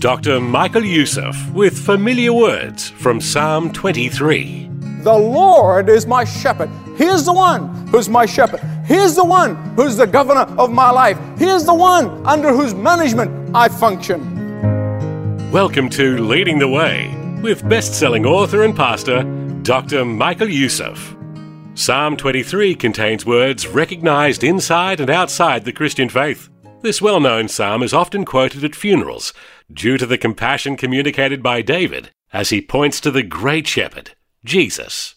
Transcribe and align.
Dr. 0.00 0.40
Michael 0.40 0.82
Youssef 0.82 1.50
with 1.52 1.78
familiar 1.78 2.32
words 2.32 2.88
from 2.88 3.20
Psalm 3.20 3.70
23. 3.70 4.70
The 5.02 5.12
Lord 5.12 5.90
is 5.90 6.06
my 6.06 6.24
shepherd. 6.24 6.70
He 6.96 7.04
is 7.04 7.26
the 7.26 7.34
one 7.34 7.86
who's 7.88 8.08
my 8.08 8.24
shepherd. 8.24 8.60
He 8.86 8.94
is 8.94 9.14
the 9.14 9.26
one 9.26 9.56
who's 9.76 9.98
the 9.98 10.06
governor 10.06 10.46
of 10.58 10.72
my 10.72 10.88
life. 10.88 11.18
He 11.38 11.44
is 11.44 11.66
the 11.66 11.74
one 11.74 12.26
under 12.26 12.50
whose 12.50 12.72
management 12.72 13.54
I 13.54 13.68
function. 13.68 15.50
Welcome 15.50 15.90
to 15.90 16.16
Leading 16.16 16.58
the 16.58 16.68
Way 16.68 17.14
with 17.42 17.68
best 17.68 17.92
selling 17.92 18.24
author 18.24 18.62
and 18.62 18.74
pastor, 18.74 19.22
Dr. 19.64 20.06
Michael 20.06 20.48
Youssef. 20.48 21.14
Psalm 21.74 22.16
23 22.16 22.74
contains 22.74 23.26
words 23.26 23.66
recognized 23.66 24.44
inside 24.44 24.98
and 25.00 25.10
outside 25.10 25.66
the 25.66 25.74
Christian 25.74 26.08
faith. 26.08 26.49
This 26.82 27.02
well 27.02 27.20
known 27.20 27.48
psalm 27.48 27.82
is 27.82 27.92
often 27.92 28.24
quoted 28.24 28.64
at 28.64 28.74
funerals 28.74 29.34
due 29.70 29.98
to 29.98 30.06
the 30.06 30.16
compassion 30.16 30.78
communicated 30.78 31.42
by 31.42 31.60
David 31.60 32.10
as 32.32 32.48
he 32.48 32.62
points 32.62 33.02
to 33.02 33.10
the 33.10 33.22
great 33.22 33.66
shepherd, 33.66 34.12
Jesus. 34.46 35.16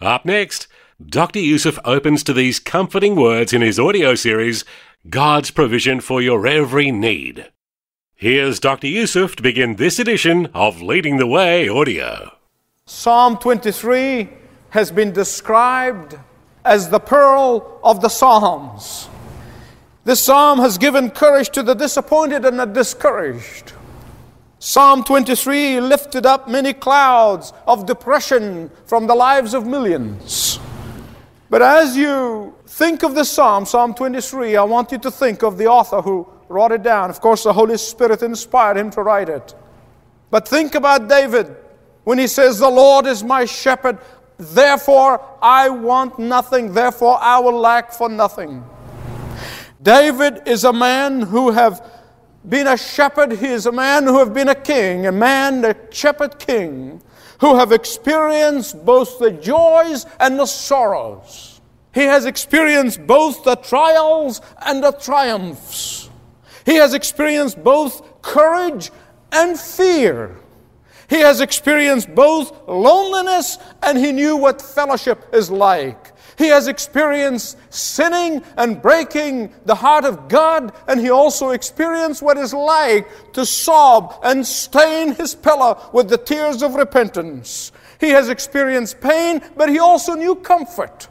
Up 0.00 0.24
next, 0.24 0.66
Dr. 1.00 1.38
Youssef 1.38 1.78
opens 1.84 2.24
to 2.24 2.32
these 2.32 2.58
comforting 2.58 3.14
words 3.14 3.52
in 3.52 3.62
his 3.62 3.78
audio 3.78 4.16
series, 4.16 4.64
God's 5.08 5.52
Provision 5.52 6.00
for 6.00 6.20
Your 6.20 6.44
Every 6.48 6.90
Need. 6.90 7.52
Here's 8.16 8.58
Dr. 8.58 8.88
Youssef 8.88 9.36
to 9.36 9.42
begin 9.42 9.76
this 9.76 10.00
edition 10.00 10.46
of 10.46 10.82
Leading 10.82 11.18
the 11.18 11.28
Way 11.28 11.68
audio. 11.68 12.32
Psalm 12.86 13.36
23 13.36 14.28
has 14.70 14.90
been 14.90 15.12
described 15.12 16.18
as 16.64 16.90
the 16.90 17.00
pearl 17.00 17.78
of 17.84 18.00
the 18.00 18.08
Psalms. 18.08 19.08
This 20.04 20.20
psalm 20.20 20.58
has 20.58 20.78
given 20.78 21.10
courage 21.10 21.50
to 21.50 21.62
the 21.62 21.74
disappointed 21.74 22.44
and 22.44 22.58
the 22.58 22.64
discouraged. 22.64 23.72
Psalm 24.58 25.04
23 25.04 25.80
lifted 25.80 26.26
up 26.26 26.48
many 26.48 26.72
clouds 26.72 27.52
of 27.68 27.86
depression 27.86 28.70
from 28.84 29.06
the 29.06 29.14
lives 29.14 29.54
of 29.54 29.64
millions. 29.64 30.58
But 31.50 31.62
as 31.62 31.96
you 31.96 32.54
think 32.66 33.04
of 33.04 33.14
this 33.14 33.30
psalm, 33.30 33.64
Psalm 33.64 33.94
23, 33.94 34.56
I 34.56 34.62
want 34.64 34.90
you 34.90 34.98
to 34.98 35.10
think 35.10 35.42
of 35.42 35.56
the 35.56 35.66
author 35.66 36.00
who 36.00 36.26
wrote 36.48 36.72
it 36.72 36.82
down. 36.82 37.08
Of 37.08 37.20
course, 37.20 37.44
the 37.44 37.52
Holy 37.52 37.76
Spirit 37.76 38.22
inspired 38.22 38.76
him 38.78 38.90
to 38.90 39.02
write 39.02 39.28
it. 39.28 39.54
But 40.30 40.48
think 40.48 40.74
about 40.74 41.08
David 41.08 41.54
when 42.04 42.18
he 42.18 42.26
says, 42.26 42.58
The 42.58 42.68
Lord 42.68 43.06
is 43.06 43.22
my 43.22 43.44
shepherd, 43.44 43.98
therefore 44.36 45.24
I 45.40 45.68
want 45.68 46.18
nothing, 46.18 46.72
therefore 46.72 47.18
I 47.20 47.38
will 47.38 47.58
lack 47.58 47.92
for 47.92 48.08
nothing. 48.08 48.64
David 49.82 50.42
is 50.46 50.64
a 50.64 50.72
man 50.72 51.22
who 51.22 51.50
have 51.50 51.84
been 52.48 52.66
a 52.66 52.76
shepherd. 52.76 53.32
He 53.32 53.46
is 53.46 53.66
a 53.66 53.72
man 53.72 54.04
who 54.04 54.18
have 54.18 54.32
been 54.32 54.48
a 54.48 54.54
king, 54.54 55.06
a 55.06 55.12
man, 55.12 55.64
a 55.64 55.74
shepherd 55.90 56.38
king, 56.38 57.02
who 57.40 57.56
have 57.56 57.72
experienced 57.72 58.84
both 58.84 59.18
the 59.18 59.32
joys 59.32 60.06
and 60.20 60.38
the 60.38 60.46
sorrows. 60.46 61.60
He 61.92 62.02
has 62.04 62.24
experienced 62.24 63.06
both 63.06 63.44
the 63.44 63.56
trials 63.56 64.40
and 64.64 64.82
the 64.82 64.92
triumphs. 64.92 66.08
He 66.64 66.76
has 66.76 66.94
experienced 66.94 67.62
both 67.62 68.22
courage 68.22 68.90
and 69.32 69.58
fear. 69.58 70.36
He 71.10 71.18
has 71.18 71.40
experienced 71.40 72.14
both 72.14 72.68
loneliness 72.68 73.58
and 73.82 73.98
he 73.98 74.12
knew 74.12 74.36
what 74.36 74.62
fellowship 74.62 75.28
is 75.32 75.50
like. 75.50 76.11
He 76.36 76.48
has 76.48 76.68
experienced 76.68 77.58
sinning 77.72 78.42
and 78.56 78.80
breaking 78.80 79.52
the 79.64 79.74
heart 79.74 80.04
of 80.04 80.28
God, 80.28 80.72
and 80.88 81.00
he 81.00 81.10
also 81.10 81.50
experienced 81.50 82.22
what 82.22 82.38
it's 82.38 82.52
like 82.52 83.06
to 83.34 83.44
sob 83.44 84.18
and 84.22 84.46
stain 84.46 85.14
his 85.14 85.34
pillow 85.34 85.90
with 85.92 86.08
the 86.08 86.18
tears 86.18 86.62
of 86.62 86.74
repentance. 86.74 87.72
He 88.00 88.10
has 88.10 88.28
experienced 88.28 89.00
pain, 89.00 89.42
but 89.56 89.68
he 89.68 89.78
also 89.78 90.14
knew 90.14 90.34
comfort. 90.36 91.08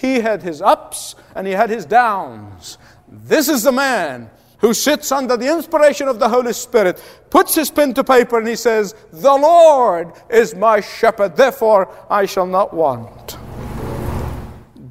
He 0.00 0.20
had 0.20 0.42
his 0.42 0.60
ups 0.60 1.14
and 1.36 1.46
he 1.46 1.52
had 1.52 1.70
his 1.70 1.84
downs. 1.86 2.78
This 3.08 3.48
is 3.48 3.62
the 3.62 3.72
man 3.72 4.30
who 4.58 4.72
sits 4.72 5.12
under 5.12 5.36
the 5.36 5.52
inspiration 5.52 6.08
of 6.08 6.18
the 6.18 6.28
Holy 6.28 6.52
Spirit, 6.52 7.02
puts 7.30 7.54
his 7.54 7.70
pen 7.70 7.92
to 7.94 8.04
paper, 8.04 8.38
and 8.38 8.46
he 8.46 8.56
says, 8.56 8.94
The 9.12 9.34
Lord 9.34 10.12
is 10.30 10.54
my 10.54 10.80
shepherd, 10.80 11.36
therefore 11.36 11.88
I 12.08 12.26
shall 12.26 12.46
not 12.46 12.72
want. 12.72 13.36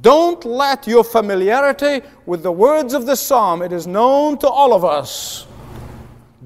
Don't 0.01 0.43
let 0.45 0.87
your 0.87 1.03
familiarity 1.03 2.01
with 2.25 2.43
the 2.43 2.51
words 2.51 2.93
of 2.93 3.05
the 3.05 3.15
psalm, 3.15 3.61
it 3.61 3.71
is 3.71 3.85
known 3.85 4.37
to 4.39 4.47
all 4.47 4.73
of 4.73 4.83
us. 4.83 5.45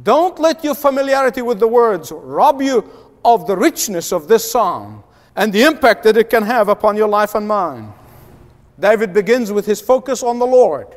Don't 0.04 0.38
let 0.40 0.64
your 0.64 0.76
familiarity 0.76 1.42
with 1.42 1.60
the 1.60 1.68
words 1.68 2.12
rob 2.12 2.62
you 2.62 2.90
of 3.24 3.48
the 3.48 3.56
richness 3.56 4.12
of 4.12 4.28
this 4.28 4.50
psalm 4.52 5.04
and 5.36 5.52
the 5.52 5.64
impact 5.64 6.04
that 6.04 6.18
it 6.18 6.30
can 6.30 6.44
have 6.44 6.70
upon 6.70 6.96
your 6.98 7.08
life 7.08 7.34
and 7.34 7.48
mine. 7.48 7.92
David 8.80 9.14
begins 9.14 9.52
with 9.52 9.66
his 9.66 9.82
focus 9.82 10.22
on 10.22 10.38
the 10.38 10.46
Lord. 10.46 10.88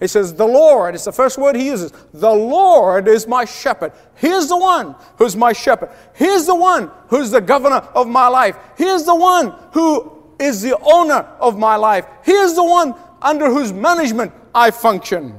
He 0.00 0.08
says, 0.08 0.34
The 0.34 0.46
Lord 0.46 0.94
is 0.94 1.04
the 1.04 1.12
first 1.12 1.38
word 1.38 1.56
he 1.56 1.66
uses. 1.66 1.92
The 2.12 2.30
Lord 2.30 3.08
is 3.08 3.26
my 3.26 3.44
shepherd. 3.44 3.92
He 4.16 4.28
is 4.28 4.48
the 4.48 4.56
one 4.56 4.96
who's 5.16 5.36
my 5.36 5.52
shepherd. 5.52 5.90
He 6.16 6.26
is 6.26 6.46
the 6.46 6.54
one 6.54 6.90
who's 7.08 7.30
the 7.30 7.40
governor 7.40 7.76
of 7.94 8.08
my 8.08 8.28
life. 8.28 8.56
He 8.76 8.84
is 8.84 9.06
the 9.06 9.14
one 9.14 9.54
who 9.72 10.13
is 10.38 10.62
the 10.62 10.78
owner 10.78 11.26
of 11.40 11.58
my 11.58 11.76
life. 11.76 12.06
He 12.24 12.32
is 12.32 12.54
the 12.54 12.64
one 12.64 12.94
under 13.22 13.50
whose 13.50 13.72
management 13.72 14.32
I 14.54 14.70
function. 14.70 15.34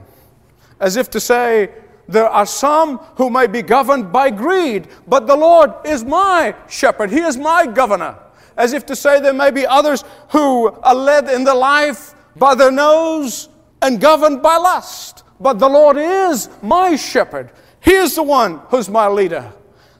As 0.79 0.95
if 0.95 1.09
to 1.11 1.19
say, 1.19 1.69
there 2.07 2.29
are 2.29 2.45
some 2.45 2.97
who 3.16 3.29
may 3.29 3.47
be 3.47 3.61
governed 3.61 4.11
by 4.11 4.29
greed, 4.29 4.88
but 5.07 5.28
the 5.28 5.35
Lord 5.35 5.73
is 5.85 6.03
my 6.03 6.56
shepherd. 6.67 7.09
He 7.09 7.19
is 7.19 7.38
my 7.38 7.66
governor. 7.66 8.17
As 8.57 8.73
if 8.73 8.85
to 8.88 8.95
say, 8.95 9.19
there 9.19 9.33
may 9.33 9.51
be 9.51 9.66
others 9.66 10.03
who 10.29 10.67
are 10.67 10.95
led 10.95 11.29
in 11.29 11.44
their 11.44 11.56
life 11.56 12.13
by 12.35 12.56
their 12.56 12.72
nose 12.72 13.50
and 13.81 14.00
governed 14.00 14.41
by 14.41 14.57
lust, 14.57 15.23
but 15.39 15.59
the 15.59 15.67
Lord 15.67 15.97
is 15.97 16.50
my 16.62 16.95
shepherd. 16.95 17.51
He 17.81 17.94
is 17.94 18.16
the 18.16 18.23
one 18.23 18.59
who's 18.69 18.89
my 18.89 19.07
leader. 19.07 19.51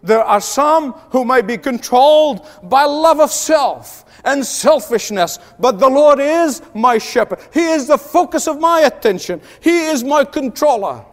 There 0.02 0.24
are 0.24 0.42
some 0.42 0.94
who 1.12 1.26
may 1.26 1.42
be 1.42 1.58
controlled 1.58 2.48
by 2.64 2.84
love 2.84 3.20
of 3.20 3.32
self 3.32 4.05
and 4.26 4.46
selfishness. 4.46 5.40
But 5.60 5.80
the 5.80 5.90
Lord 5.90 6.20
is 6.20 6.62
my 6.74 6.98
shepherd. 6.98 7.40
He 7.54 7.64
is 7.64 7.88
the 7.88 7.98
focus 7.98 8.48
of 8.48 8.60
my 8.60 8.82
attention. 8.82 9.42
He 9.62 9.86
is 9.86 10.04
my 10.04 10.26
controller. 10.26 11.06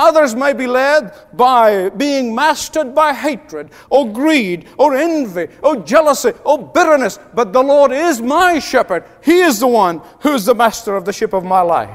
Others 0.00 0.34
may 0.34 0.54
be 0.54 0.66
led 0.66 1.12
by 1.34 1.90
being 1.90 2.34
mastered 2.34 2.94
by 2.94 3.12
hatred 3.12 3.68
or 3.90 4.10
greed 4.10 4.66
or 4.78 4.94
envy 4.94 5.48
or 5.62 5.76
jealousy 5.76 6.32
or 6.42 6.56
bitterness. 6.58 7.18
But 7.34 7.52
the 7.52 7.62
Lord 7.62 7.92
is 7.92 8.22
my 8.22 8.60
shepherd. 8.60 9.04
He 9.22 9.40
is 9.40 9.60
the 9.60 9.68
one 9.68 10.00
who 10.20 10.32
is 10.32 10.46
the 10.46 10.54
master 10.54 10.96
of 10.96 11.04
the 11.04 11.12
ship 11.12 11.34
of 11.34 11.44
my 11.44 11.60
life. 11.60 11.90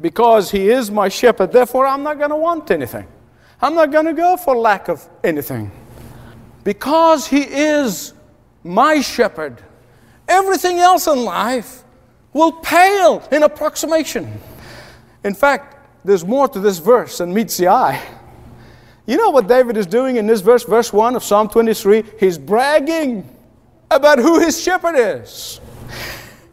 Because 0.00 0.50
He 0.50 0.68
is 0.68 0.90
my 0.90 1.08
shepherd, 1.08 1.52
therefore 1.52 1.86
I'm 1.86 2.02
not 2.02 2.18
going 2.18 2.30
to 2.30 2.36
want 2.36 2.68
anything. 2.72 3.06
I'm 3.62 3.76
not 3.76 3.92
going 3.92 4.06
to 4.06 4.12
go 4.12 4.36
for 4.36 4.56
lack 4.56 4.88
of 4.88 5.08
anything. 5.22 5.70
Because 6.64 7.28
He 7.28 7.42
is 7.42 8.14
my 8.64 9.00
shepherd. 9.00 9.62
Everything 10.26 10.78
else 10.78 11.06
in 11.06 11.24
life 11.24 11.84
will 12.32 12.52
pale 12.52 13.22
in 13.30 13.42
approximation. 13.42 14.40
In 15.22 15.34
fact, 15.34 15.76
there's 16.04 16.24
more 16.24 16.48
to 16.48 16.58
this 16.58 16.78
verse 16.78 17.18
than 17.18 17.32
meets 17.32 17.56
the 17.56 17.68
eye. 17.68 18.02
You 19.06 19.18
know 19.18 19.30
what 19.30 19.48
David 19.48 19.76
is 19.76 19.86
doing 19.86 20.16
in 20.16 20.26
this 20.26 20.40
verse, 20.40 20.64
verse 20.64 20.92
1 20.92 21.14
of 21.14 21.22
Psalm 21.22 21.48
23? 21.48 22.04
He's 22.18 22.38
bragging 22.38 23.28
about 23.90 24.18
who 24.18 24.40
his 24.40 24.60
shepherd 24.60 24.96
is. 24.96 25.60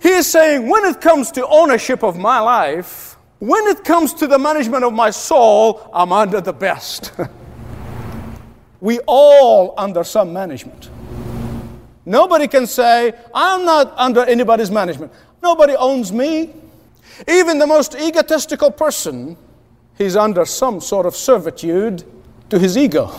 He 0.02 0.10
is 0.10 0.30
saying, 0.30 0.68
when 0.68 0.84
it 0.86 1.00
comes 1.00 1.31
to 1.31 1.48
ownership 1.48 2.04
of 2.04 2.18
my 2.18 2.40
life, 2.40 3.18
when 3.40 3.66
it 3.68 3.84
comes 3.84 4.13
to 4.16 4.28
the 4.28 4.38
management 4.38 4.84
of 4.84 4.94
my 4.94 5.10
soul, 5.10 5.90
I'm 5.94 6.12
under 6.12 6.42
the 6.42 6.54
best. 6.54 7.13
we 8.81 9.00
all 9.08 9.74
under 9.78 10.04
some 10.04 10.34
management. 10.34 10.90
Nobody 12.12 12.50
can 12.50 12.68
say, 12.68 13.13
I'm 13.34 13.63
not 13.63 13.94
under 13.96 14.25
anybody's 14.25 14.69
management. 14.69 15.13
Nobody 15.42 15.78
owns 15.78 16.12
me. 16.12 16.54
Even 17.25 17.58
the 17.58 17.66
most 17.66 17.96
egotistical 17.96 18.69
person, 18.69 19.38
he's 19.98 20.18
under 20.18 20.44
some 20.44 20.81
sort 20.81 21.06
of 21.06 21.16
servitude 21.16 22.04
to 22.50 22.60
his 22.60 22.78
ego. 22.78 23.16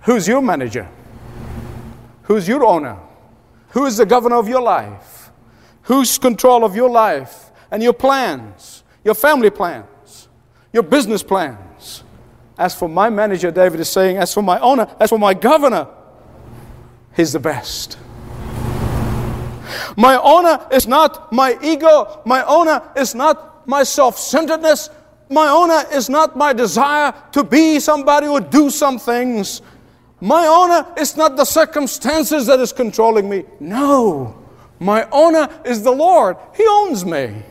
Who's 0.00 0.26
your 0.26 0.42
manager? 0.42 0.88
Who's 2.24 2.48
your 2.48 2.64
owner? 2.64 2.98
Who 3.68 3.86
is 3.86 3.96
the 3.96 4.06
governor 4.06 4.38
of 4.38 4.48
your 4.48 4.62
life? 4.62 5.30
Who's 5.82 6.18
control 6.18 6.64
of 6.64 6.74
your 6.74 6.90
life 6.90 7.52
and 7.70 7.80
your 7.80 7.92
plans, 7.92 8.82
your 9.04 9.14
family 9.14 9.50
plans, 9.50 10.26
your 10.72 10.82
business 10.82 11.22
plans? 11.22 12.02
As 12.58 12.74
for 12.74 12.88
my 12.88 13.08
manager, 13.08 13.52
David 13.52 13.78
is 13.78 13.88
saying, 13.88 14.16
as 14.16 14.34
for 14.34 14.42
my 14.42 14.58
owner, 14.58 14.92
as 14.98 15.10
for 15.10 15.18
my 15.18 15.32
governor, 15.32 15.86
he's 17.16 17.32
the 17.32 17.40
best. 17.40 17.98
My 19.96 20.16
owner 20.16 20.66
is 20.72 20.86
not 20.86 21.32
my 21.32 21.58
ego. 21.62 22.20
My 22.24 22.44
owner 22.44 22.82
is 22.96 23.14
not 23.14 23.66
my 23.66 23.82
self 23.82 24.18
centeredness. 24.18 24.90
My 25.28 25.48
owner 25.48 25.84
is 25.92 26.08
not 26.08 26.36
my 26.36 26.52
desire 26.52 27.14
to 27.32 27.44
be 27.44 27.78
somebody 27.78 28.26
or 28.26 28.40
do 28.40 28.68
some 28.70 28.98
things. 28.98 29.62
My 30.20 30.46
owner 30.46 30.86
is 30.98 31.16
not 31.16 31.36
the 31.36 31.44
circumstances 31.44 32.46
that 32.46 32.60
is 32.60 32.72
controlling 32.72 33.28
me. 33.28 33.44
No. 33.60 34.36
My 34.80 35.08
owner 35.12 35.48
is 35.64 35.82
the 35.82 35.92
Lord. 35.92 36.36
He 36.56 36.64
owns 36.66 37.04
me. 37.04 37.42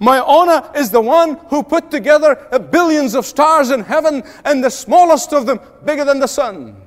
My 0.00 0.20
owner 0.20 0.70
is 0.76 0.90
the 0.90 1.00
one 1.00 1.38
who 1.48 1.62
put 1.62 1.90
together 1.90 2.34
billions 2.70 3.14
of 3.14 3.24
stars 3.24 3.70
in 3.70 3.80
heaven 3.80 4.22
and 4.44 4.62
the 4.62 4.70
smallest 4.70 5.32
of 5.32 5.46
them 5.46 5.60
bigger 5.84 6.04
than 6.04 6.20
the 6.20 6.26
sun. 6.26 6.81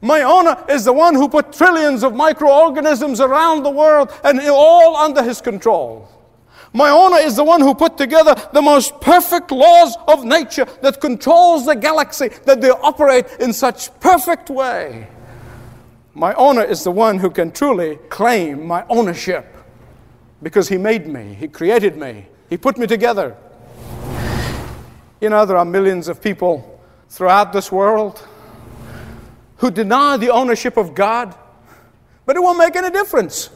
My 0.00 0.22
owner 0.22 0.56
is 0.68 0.84
the 0.84 0.92
one 0.92 1.14
who 1.14 1.28
put 1.28 1.52
trillions 1.52 2.02
of 2.02 2.14
microorganisms 2.14 3.20
around 3.20 3.62
the 3.62 3.70
world 3.70 4.12
and 4.24 4.40
all 4.48 4.96
under 4.96 5.22
his 5.22 5.40
control. 5.40 6.08
My 6.72 6.88
owner 6.90 7.18
is 7.18 7.36
the 7.36 7.44
one 7.44 7.60
who 7.60 7.74
put 7.74 7.98
together 7.98 8.34
the 8.52 8.62
most 8.62 9.00
perfect 9.00 9.50
laws 9.50 9.96
of 10.06 10.24
nature 10.24 10.66
that 10.82 11.00
controls 11.00 11.66
the 11.66 11.74
galaxy, 11.74 12.28
that 12.44 12.60
they 12.60 12.70
operate 12.70 13.26
in 13.40 13.52
such 13.52 13.98
perfect 14.00 14.48
way. 14.50 15.08
My 16.14 16.32
owner 16.34 16.62
is 16.62 16.84
the 16.84 16.92
one 16.92 17.18
who 17.18 17.30
can 17.30 17.50
truly 17.50 17.96
claim 18.08 18.66
my 18.66 18.84
ownership 18.88 19.56
because 20.42 20.68
he 20.68 20.78
made 20.78 21.06
me, 21.06 21.34
he 21.34 21.48
created 21.48 21.96
me, 21.96 22.26
he 22.48 22.56
put 22.56 22.78
me 22.78 22.86
together. 22.86 23.36
You 25.20 25.28
know, 25.28 25.44
there 25.44 25.56
are 25.56 25.64
millions 25.64 26.08
of 26.08 26.22
people 26.22 26.80
throughout 27.08 27.52
this 27.52 27.70
world 27.70 28.26
who 29.60 29.70
deny 29.70 30.16
the 30.16 30.30
ownership 30.30 30.78
of 30.78 30.94
God, 30.94 31.34
but 32.24 32.34
it 32.34 32.40
won't 32.40 32.56
make 32.56 32.76
any 32.76 32.90
difference. 32.90 33.50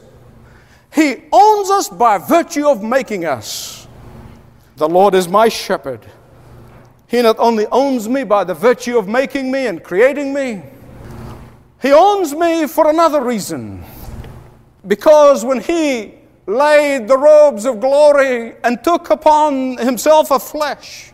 He 0.93 1.23
owns 1.31 1.71
us 1.71 1.89
by 1.89 2.19
virtue 2.19 2.67
of 2.67 2.83
making 2.83 3.25
us. 3.25 3.87
The 4.77 4.87
Lord 4.87 5.15
is 5.15 5.27
my 5.27 5.49
shepherd. 5.49 6.05
He 7.07 7.23
not 7.23 7.39
only 7.39 7.65
owns 7.71 8.07
me 8.07 8.23
by 8.23 8.43
the 8.43 8.53
virtue 8.53 8.99
of 8.99 9.07
making 9.07 9.51
me 9.51 9.65
and 9.65 9.83
creating 9.83 10.31
me, 10.31 10.61
He 11.81 11.91
owns 11.91 12.35
me 12.35 12.67
for 12.67 12.87
another 12.87 13.21
reason. 13.21 13.83
Because 14.85 15.43
when 15.43 15.59
He 15.59 16.13
laid 16.45 17.07
the 17.07 17.17
robes 17.17 17.65
of 17.65 17.79
glory 17.79 18.53
and 18.63 18.83
took 18.83 19.09
upon 19.09 19.77
Himself 19.77 20.29
a 20.29 20.37
flesh, 20.37 21.11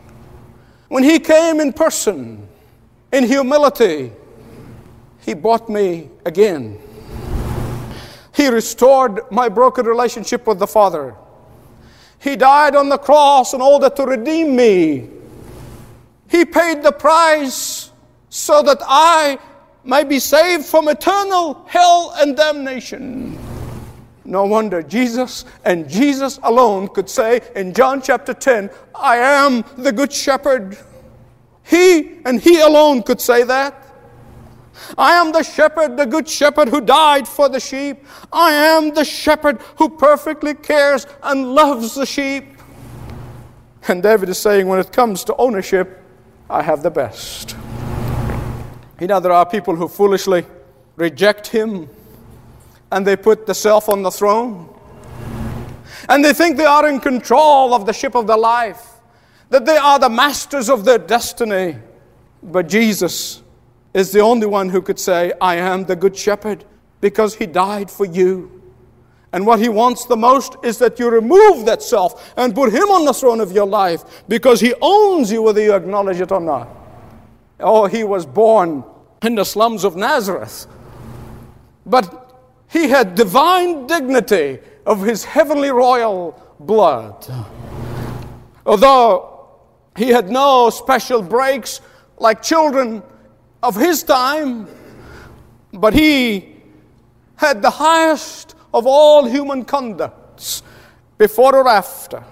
when 0.89 1.03
He 1.03 1.17
came 1.17 1.61
in 1.61 1.71
person, 1.71 2.45
in 3.13 3.23
humility, 3.23 4.11
He 5.21 5.33
bought 5.33 5.69
me 5.69 6.09
again. 6.25 6.79
He 8.33 8.47
restored 8.47 9.21
my 9.31 9.49
broken 9.49 9.85
relationship 9.85 10.47
with 10.47 10.59
the 10.59 10.67
Father. 10.67 11.15
He 12.19 12.35
died 12.35 12.75
on 12.75 12.89
the 12.89 12.97
cross 12.97 13.53
in 13.53 13.61
order 13.61 13.89
to 13.89 14.05
redeem 14.05 14.55
me. 14.55 15.09
He 16.27 16.45
paid 16.45 16.81
the 16.83 16.91
price 16.91 17.91
so 18.29 18.61
that 18.63 18.77
I 18.81 19.37
may 19.83 20.03
be 20.03 20.19
saved 20.19 20.65
from 20.65 20.87
eternal 20.87 21.65
hell 21.67 22.13
and 22.17 22.37
damnation. 22.37 23.37
No 24.23 24.45
wonder 24.45 24.81
Jesus 24.81 25.45
and 25.65 25.89
Jesus 25.89 26.39
alone 26.43 26.87
could 26.87 27.09
say 27.09 27.41
in 27.55 27.73
John 27.73 28.01
chapter 28.01 28.33
10, 28.33 28.69
I 28.95 29.17
am 29.17 29.65
the 29.77 29.91
good 29.91 30.13
shepherd. 30.13 30.77
He 31.63 32.19
and 32.25 32.39
he 32.39 32.61
alone 32.61 33.03
could 33.03 33.19
say 33.19 33.43
that. 33.43 33.90
I 34.97 35.13
am 35.13 35.31
the 35.31 35.43
shepherd, 35.43 35.97
the 35.97 36.05
good 36.05 36.27
shepherd 36.27 36.69
who 36.69 36.81
died 36.81 37.27
for 37.27 37.49
the 37.49 37.59
sheep. 37.59 38.05
I 38.31 38.51
am 38.51 38.93
the 38.93 39.05
shepherd 39.05 39.61
who 39.77 39.89
perfectly 39.89 40.53
cares 40.53 41.07
and 41.23 41.53
loves 41.53 41.95
the 41.95 42.05
sheep. 42.05 42.45
And 43.87 44.03
David 44.03 44.29
is 44.29 44.37
saying, 44.37 44.67
when 44.67 44.79
it 44.79 44.91
comes 44.91 45.23
to 45.25 45.35
ownership, 45.37 45.99
I 46.49 46.61
have 46.61 46.83
the 46.83 46.91
best. 46.91 47.55
You 48.99 49.07
know, 49.07 49.19
there 49.19 49.31
are 49.31 49.45
people 49.45 49.75
who 49.75 49.87
foolishly 49.87 50.45
reject 50.95 51.47
him 51.47 51.89
and 52.91 53.07
they 53.07 53.15
put 53.15 53.47
the 53.47 53.55
self 53.55 53.89
on 53.89 54.03
the 54.03 54.11
throne. 54.11 54.67
And 56.09 56.23
they 56.23 56.33
think 56.33 56.57
they 56.57 56.65
are 56.65 56.87
in 56.87 56.99
control 56.99 57.73
of 57.73 57.85
the 57.85 57.93
ship 57.93 58.15
of 58.15 58.27
their 58.27 58.37
life, 58.37 58.85
that 59.49 59.65
they 59.65 59.77
are 59.77 59.97
the 59.97 60.09
masters 60.09 60.69
of 60.69 60.83
their 60.83 60.97
destiny. 60.97 61.77
But 62.43 62.67
Jesus 62.67 63.41
is 63.93 64.11
the 64.11 64.19
only 64.19 64.47
one 64.47 64.69
who 64.69 64.81
could 64.81 64.99
say, 64.99 65.33
I 65.41 65.55
am 65.55 65.85
the 65.85 65.95
good 65.95 66.15
shepherd, 66.15 66.65
because 67.01 67.35
he 67.35 67.45
died 67.45 67.89
for 67.89 68.05
you. 68.05 68.61
And 69.33 69.45
what 69.45 69.59
he 69.59 69.69
wants 69.69 70.05
the 70.05 70.17
most 70.17 70.57
is 70.63 70.77
that 70.79 70.99
you 70.99 71.09
remove 71.09 71.65
that 71.65 71.81
self 71.81 72.33
and 72.37 72.53
put 72.53 72.73
him 72.73 72.89
on 72.89 73.05
the 73.05 73.13
throne 73.13 73.39
of 73.39 73.51
your 73.51 73.65
life 73.65 74.03
because 74.27 74.59
he 74.59 74.73
owns 74.81 75.31
you 75.31 75.41
whether 75.41 75.61
you 75.61 75.73
acknowledge 75.73 76.19
it 76.19 76.33
or 76.33 76.41
not. 76.41 76.67
Oh, 77.59 77.85
he 77.85 78.03
was 78.03 78.25
born 78.25 78.83
in 79.21 79.35
the 79.35 79.45
slums 79.45 79.85
of 79.85 79.95
Nazareth, 79.95 80.67
but 81.85 82.43
he 82.69 82.89
had 82.89 83.15
divine 83.15 83.87
dignity 83.87 84.59
of 84.85 85.01
his 85.01 85.23
heavenly 85.23 85.69
royal 85.69 86.37
blood. 86.59 87.25
Although 88.65 89.47
he 89.95 90.09
had 90.09 90.29
no 90.29 90.69
special 90.69 91.21
breaks 91.21 91.79
like 92.17 92.41
children 92.41 93.01
of 93.63 93.75
his 93.75 94.03
time, 94.03 94.67
but 95.73 95.93
he 95.93 96.55
had 97.35 97.61
the 97.61 97.69
highest 97.69 98.55
of 98.73 98.85
all 98.85 99.25
human 99.25 99.65
conducts 99.65 100.63
before 101.17 101.55
or 101.55 101.67
after. 101.67 102.23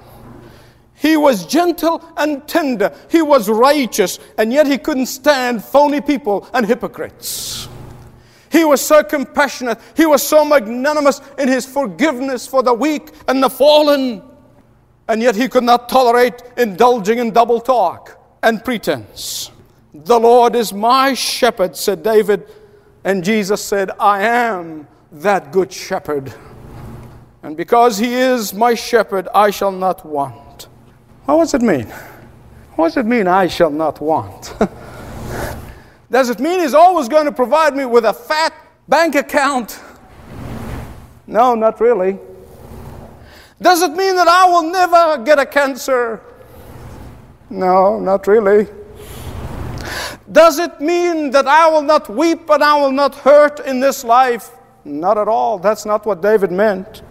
He 0.95 1.15
was 1.15 1.45
gentle 1.45 2.03
and 2.17 2.45
tender. 2.47 2.93
He 3.09 3.21
was 3.21 3.47
righteous, 3.47 4.19
and 4.37 4.51
yet 4.51 4.67
he 4.67 4.77
couldn't 4.77 5.05
stand 5.05 5.63
phony 5.63 6.01
people 6.01 6.47
and 6.53 6.65
hypocrites. 6.65 7.69
He 8.51 8.65
was 8.65 8.81
so 8.81 9.03
compassionate. 9.03 9.79
He 9.95 10.05
was 10.05 10.27
so 10.27 10.43
magnanimous 10.43 11.21
in 11.38 11.48
his 11.48 11.65
forgiveness 11.65 12.48
for 12.48 12.63
the 12.63 12.74
weak 12.74 13.12
and 13.27 13.41
the 13.41 13.50
fallen. 13.50 14.24
And 15.07 15.21
yet 15.21 15.36
he 15.36 15.48
could 15.48 15.63
not 15.63 15.88
tolerate 15.88 16.41
indulging 16.57 17.19
in 17.19 17.31
double 17.31 17.62
talk 17.62 18.19
and 18.43 18.63
pretense. 18.63 19.51
The 19.93 20.19
Lord 20.19 20.55
is 20.55 20.72
my 20.72 21.13
shepherd, 21.13 21.75
said 21.75 22.03
David. 22.03 22.48
And 23.03 23.24
Jesus 23.24 23.63
said, 23.63 23.91
I 24.00 24.24
am 24.24 24.88
that 25.12 25.51
good 25.51 25.72
shepherd. 25.72 26.34
And 27.41 27.58
because 27.58 27.98
he 27.98 28.13
is 28.13 28.53
my 28.53 28.75
shepherd, 28.75 29.27
I 29.34 29.50
shall 29.50 29.72
not 29.72 30.05
want. 30.05 30.67
What 31.25 31.39
does 31.39 31.53
it 31.53 31.62
mean? 31.62 31.88
What 32.75 32.89
does 32.89 32.98
it 32.98 33.05
mean, 33.05 33.27
I 33.27 33.48
shall 33.48 33.69
not 33.69 34.00
want? 34.01 34.53
does 36.12 36.29
it 36.29 36.39
mean 36.39 36.60
he's 36.60 36.74
always 36.74 37.08
going 37.08 37.25
to 37.25 37.31
provide 37.31 37.75
me 37.75 37.86
with 37.86 38.05
a 38.05 38.13
fat 38.13 38.53
bank 38.88 39.15
account? 39.15 39.79
No, 41.25 41.55
not 41.55 41.79
really. 41.79 42.19
Does 43.62 43.81
it 43.81 43.91
mean 43.91 44.15
that 44.15 44.27
I 44.27 44.46
will 44.46 44.69
never 44.69 45.24
get 45.24 45.39
a 45.39 45.46
cancer? 45.46 46.22
No, 47.50 48.00
not 48.00 48.27
really. 48.27 48.67
Does 50.31 50.59
it 50.59 50.79
mean 50.79 51.31
that 51.31 51.48
I 51.48 51.69
will 51.69 51.81
not 51.81 52.07
weep 52.09 52.50
and 52.50 52.63
I 52.63 52.79
will 52.79 52.91
not 52.91 53.15
hurt 53.15 53.59
in 53.62 53.79
this 53.79 54.03
life? 54.03 54.51
Not 54.86 55.17
at 55.17 55.27
all. 55.27 55.57
That's 55.57 55.86
not 55.86 56.05
what 56.05 56.21
David 56.21 56.51
meant. 56.51 57.01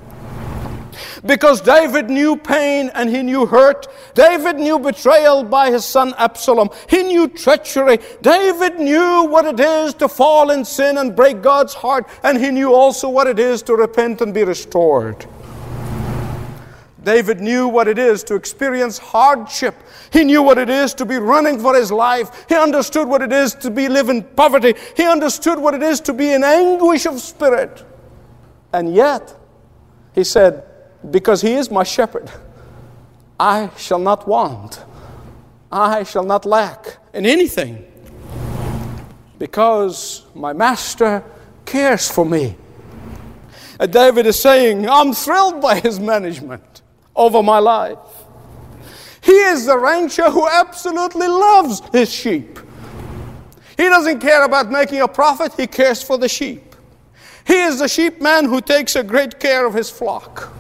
Because 1.26 1.60
David 1.60 2.10
knew 2.10 2.36
pain 2.36 2.90
and 2.94 3.10
he 3.10 3.22
knew 3.22 3.46
hurt. 3.46 3.88
David 4.14 4.56
knew 4.56 4.78
betrayal 4.78 5.42
by 5.42 5.70
his 5.70 5.84
son 5.84 6.14
Absalom. 6.16 6.70
He 6.88 7.02
knew 7.02 7.28
treachery. 7.28 7.98
David 8.22 8.78
knew 8.78 9.26
what 9.28 9.44
it 9.44 9.60
is 9.60 9.94
to 9.94 10.08
fall 10.08 10.50
in 10.50 10.64
sin 10.64 10.98
and 10.98 11.14
break 11.14 11.42
God's 11.42 11.74
heart. 11.74 12.08
And 12.22 12.38
he 12.38 12.50
knew 12.50 12.72
also 12.72 13.08
what 13.08 13.26
it 13.26 13.38
is 13.38 13.62
to 13.64 13.74
repent 13.74 14.20
and 14.20 14.32
be 14.32 14.44
restored. 14.44 15.26
David 17.08 17.40
knew 17.40 17.68
what 17.68 17.88
it 17.88 17.98
is 17.98 18.22
to 18.24 18.34
experience 18.34 18.98
hardship. 18.98 19.74
He 20.12 20.24
knew 20.24 20.42
what 20.42 20.58
it 20.58 20.68
is 20.68 20.92
to 20.92 21.06
be 21.06 21.16
running 21.16 21.58
for 21.58 21.74
his 21.74 21.90
life. 21.90 22.44
He 22.50 22.54
understood 22.54 23.08
what 23.08 23.22
it 23.22 23.32
is 23.32 23.54
to 23.54 23.70
be 23.70 23.88
live 23.88 24.10
in 24.10 24.22
poverty. 24.22 24.74
He 24.94 25.04
understood 25.04 25.58
what 25.58 25.72
it 25.72 25.82
is 25.82 26.02
to 26.02 26.12
be 26.12 26.34
in 26.34 26.44
anguish 26.44 27.06
of 27.06 27.18
spirit. 27.18 27.82
And 28.74 28.94
yet, 28.94 29.34
he 30.14 30.22
said, 30.22 30.66
Because 31.10 31.40
he 31.40 31.54
is 31.54 31.70
my 31.70 31.82
shepherd, 31.82 32.30
I 33.40 33.70
shall 33.78 34.00
not 34.00 34.28
want. 34.28 34.84
I 35.72 36.02
shall 36.02 36.24
not 36.24 36.44
lack 36.44 36.98
in 37.14 37.24
anything 37.24 37.86
because 39.38 40.26
my 40.34 40.52
master 40.52 41.24
cares 41.64 42.10
for 42.10 42.26
me. 42.26 42.54
And 43.80 43.90
David 43.90 44.26
is 44.26 44.38
saying, 44.38 44.86
I'm 44.86 45.14
thrilled 45.14 45.62
by 45.62 45.80
his 45.80 45.98
management 45.98 46.67
over 47.18 47.42
my 47.42 47.58
life. 47.58 47.98
He 49.20 49.32
is 49.32 49.66
the 49.66 49.76
rancher 49.76 50.30
who 50.30 50.48
absolutely 50.48 51.28
loves 51.28 51.82
his 51.92 52.10
sheep. 52.10 52.58
He 53.76 53.84
doesn't 53.84 54.20
care 54.20 54.44
about 54.44 54.70
making 54.70 55.02
a 55.02 55.08
profit, 55.08 55.52
he 55.54 55.66
cares 55.66 56.02
for 56.02 56.16
the 56.16 56.28
sheep. 56.28 56.74
He 57.46 57.54
is 57.54 57.78
the 57.78 57.86
sheepman 57.86 58.46
who 58.46 58.60
takes 58.60 58.96
a 58.96 59.02
great 59.02 59.38
care 59.38 59.66
of 59.66 59.74
his 59.74 59.90
flock. 59.90 60.52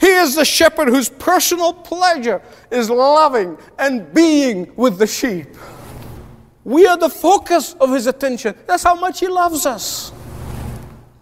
He 0.00 0.08
is 0.08 0.34
the 0.34 0.44
shepherd 0.44 0.88
whose 0.88 1.08
personal 1.08 1.72
pleasure 1.72 2.40
is 2.70 2.88
loving 2.88 3.58
and 3.78 4.12
being 4.14 4.72
with 4.76 4.98
the 4.98 5.06
sheep. 5.06 5.48
We 6.64 6.86
are 6.86 6.96
the 6.96 7.08
focus 7.08 7.74
of 7.74 7.92
his 7.92 8.06
attention. 8.06 8.54
That's 8.66 8.82
how 8.82 8.94
much 8.94 9.20
he 9.20 9.28
loves 9.28 9.66
us. 9.66 10.12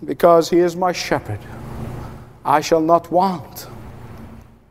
Because 0.04 0.48
he 0.48 0.58
is 0.58 0.76
my 0.76 0.92
shepherd, 0.92 1.40
I 2.44 2.60
shall 2.60 2.80
not 2.80 3.10
want. 3.10 3.66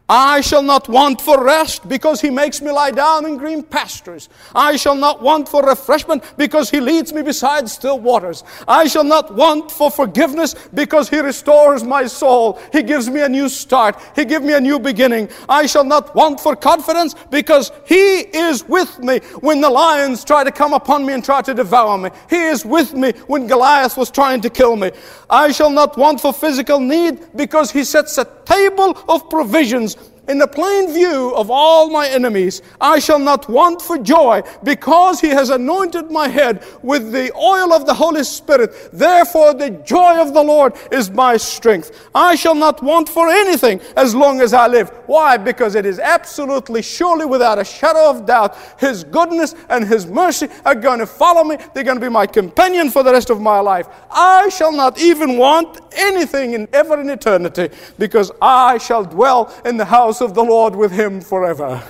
I 0.09 0.39
shall 0.39 0.63
not 0.63 0.87
want 0.87 1.19
for 1.19 1.43
rest 1.43 1.89
because 1.89 2.21
he 2.21 2.29
makes 2.29 2.61
me 2.61 2.71
lie 2.71 2.91
down 2.91 3.25
in 3.25 3.35
green 3.35 3.61
pastures. 3.61 4.29
I 4.55 4.77
shall 4.77 4.95
not 4.95 5.21
want 5.21 5.49
for 5.49 5.61
refreshment 5.63 6.23
because 6.37 6.69
he 6.69 6.79
leads 6.79 7.11
me 7.11 7.21
beside 7.23 7.67
still 7.67 7.99
waters. 7.99 8.45
I 8.69 8.87
shall 8.87 9.03
not 9.03 9.35
want 9.35 9.69
for 9.69 9.91
forgiveness 9.91 10.55
because 10.73 11.09
he 11.09 11.19
restores 11.19 11.83
my 11.83 12.07
soul. 12.07 12.57
He 12.71 12.83
gives 12.83 13.09
me 13.09 13.19
a 13.19 13.27
new 13.27 13.49
start. 13.49 13.99
He 14.15 14.23
gives 14.23 14.45
me 14.45 14.53
a 14.53 14.61
new 14.61 14.79
beginning. 14.79 15.27
I 15.49 15.65
shall 15.65 15.83
not 15.83 16.15
want 16.15 16.39
for 16.39 16.55
confidence 16.55 17.13
because 17.29 17.73
he 17.85 18.19
is 18.19 18.63
with 18.65 18.99
me 18.99 19.19
when 19.41 19.59
the 19.59 19.69
lions 19.69 20.23
try 20.23 20.45
to 20.45 20.51
come 20.53 20.73
upon 20.73 21.05
me 21.05 21.13
and 21.13 21.23
try 21.23 21.41
to 21.41 21.53
devour 21.53 21.97
me. 21.97 22.11
He 22.29 22.43
is 22.43 22.63
with 22.63 22.93
me 22.93 23.11
when 23.27 23.45
Goliath 23.45 23.97
was 23.97 24.09
trying 24.09 24.39
to 24.41 24.49
kill 24.49 24.77
me. 24.77 24.91
I 25.29 25.51
shall 25.51 25.69
not 25.69 25.97
want 25.97 26.21
for 26.21 26.31
physical 26.31 26.79
need 26.79 27.35
because 27.35 27.71
he 27.71 27.83
sets 27.83 28.17
a 28.17 28.25
table 28.45 28.97
of 29.09 29.29
provisions 29.29 29.96
in 30.27 30.37
the 30.37 30.47
plain 30.47 30.93
view 30.93 31.33
of 31.35 31.49
all 31.49 31.89
my 31.89 32.07
enemies, 32.07 32.61
I 32.81 32.99
shall 32.99 33.19
not 33.19 33.49
want 33.49 33.81
for 33.81 33.97
joy 33.97 34.41
because 34.63 35.21
he 35.21 35.29
has 35.29 35.49
anointed 35.49 36.11
my 36.11 36.27
head 36.27 36.63
with 36.81 37.11
the 37.11 37.33
oil 37.35 37.73
of 37.73 37.85
the 37.85 37.93
Holy 37.93 38.23
Spirit. 38.23 38.89
Therefore, 38.91 39.53
the 39.53 39.69
joy 39.69 40.21
of 40.21 40.33
the 40.33 40.43
Lord 40.43 40.73
is 40.91 41.09
my 41.09 41.37
strength. 41.37 42.09
I 42.13 42.35
shall 42.35 42.55
not 42.55 42.83
want 42.83 43.09
for 43.09 43.29
anything 43.29 43.79
as 43.95 44.13
long 44.13 44.41
as 44.41 44.53
I 44.53 44.67
live. 44.67 44.89
Why? 45.05 45.37
Because 45.37 45.75
it 45.75 45.85
is 45.85 45.99
absolutely 45.99 46.81
surely 46.81 47.25
without 47.25 47.59
a 47.59 47.65
shadow 47.65 48.09
of 48.09 48.25
doubt 48.25 48.57
his 48.79 49.03
goodness 49.03 49.55
and 49.69 49.85
his 49.85 50.05
mercy 50.05 50.47
are 50.65 50.75
going 50.75 50.99
to 50.99 51.07
follow 51.07 51.43
me. 51.43 51.57
They're 51.73 51.83
going 51.83 51.99
to 51.99 52.05
be 52.05 52.09
my 52.09 52.27
companion 52.27 52.89
for 52.89 53.03
the 53.03 53.11
rest 53.11 53.29
of 53.29 53.39
my 53.41 53.59
life. 53.59 53.87
I 54.11 54.49
shall 54.49 54.71
not 54.71 54.99
even 54.99 55.37
want 55.37 55.86
anything 55.97 56.53
in 56.53 56.67
ever 56.73 56.99
in 57.01 57.09
eternity 57.09 57.69
because 57.97 58.31
I 58.41 58.77
shall 58.77 59.03
dwell 59.03 59.53
in 59.65 59.77
the 59.77 59.85
house 59.85 60.21
of 60.21 60.33
the 60.33 60.43
Lord 60.43 60.75
with 60.75 60.91
him 60.91 61.21
forever. 61.21 61.83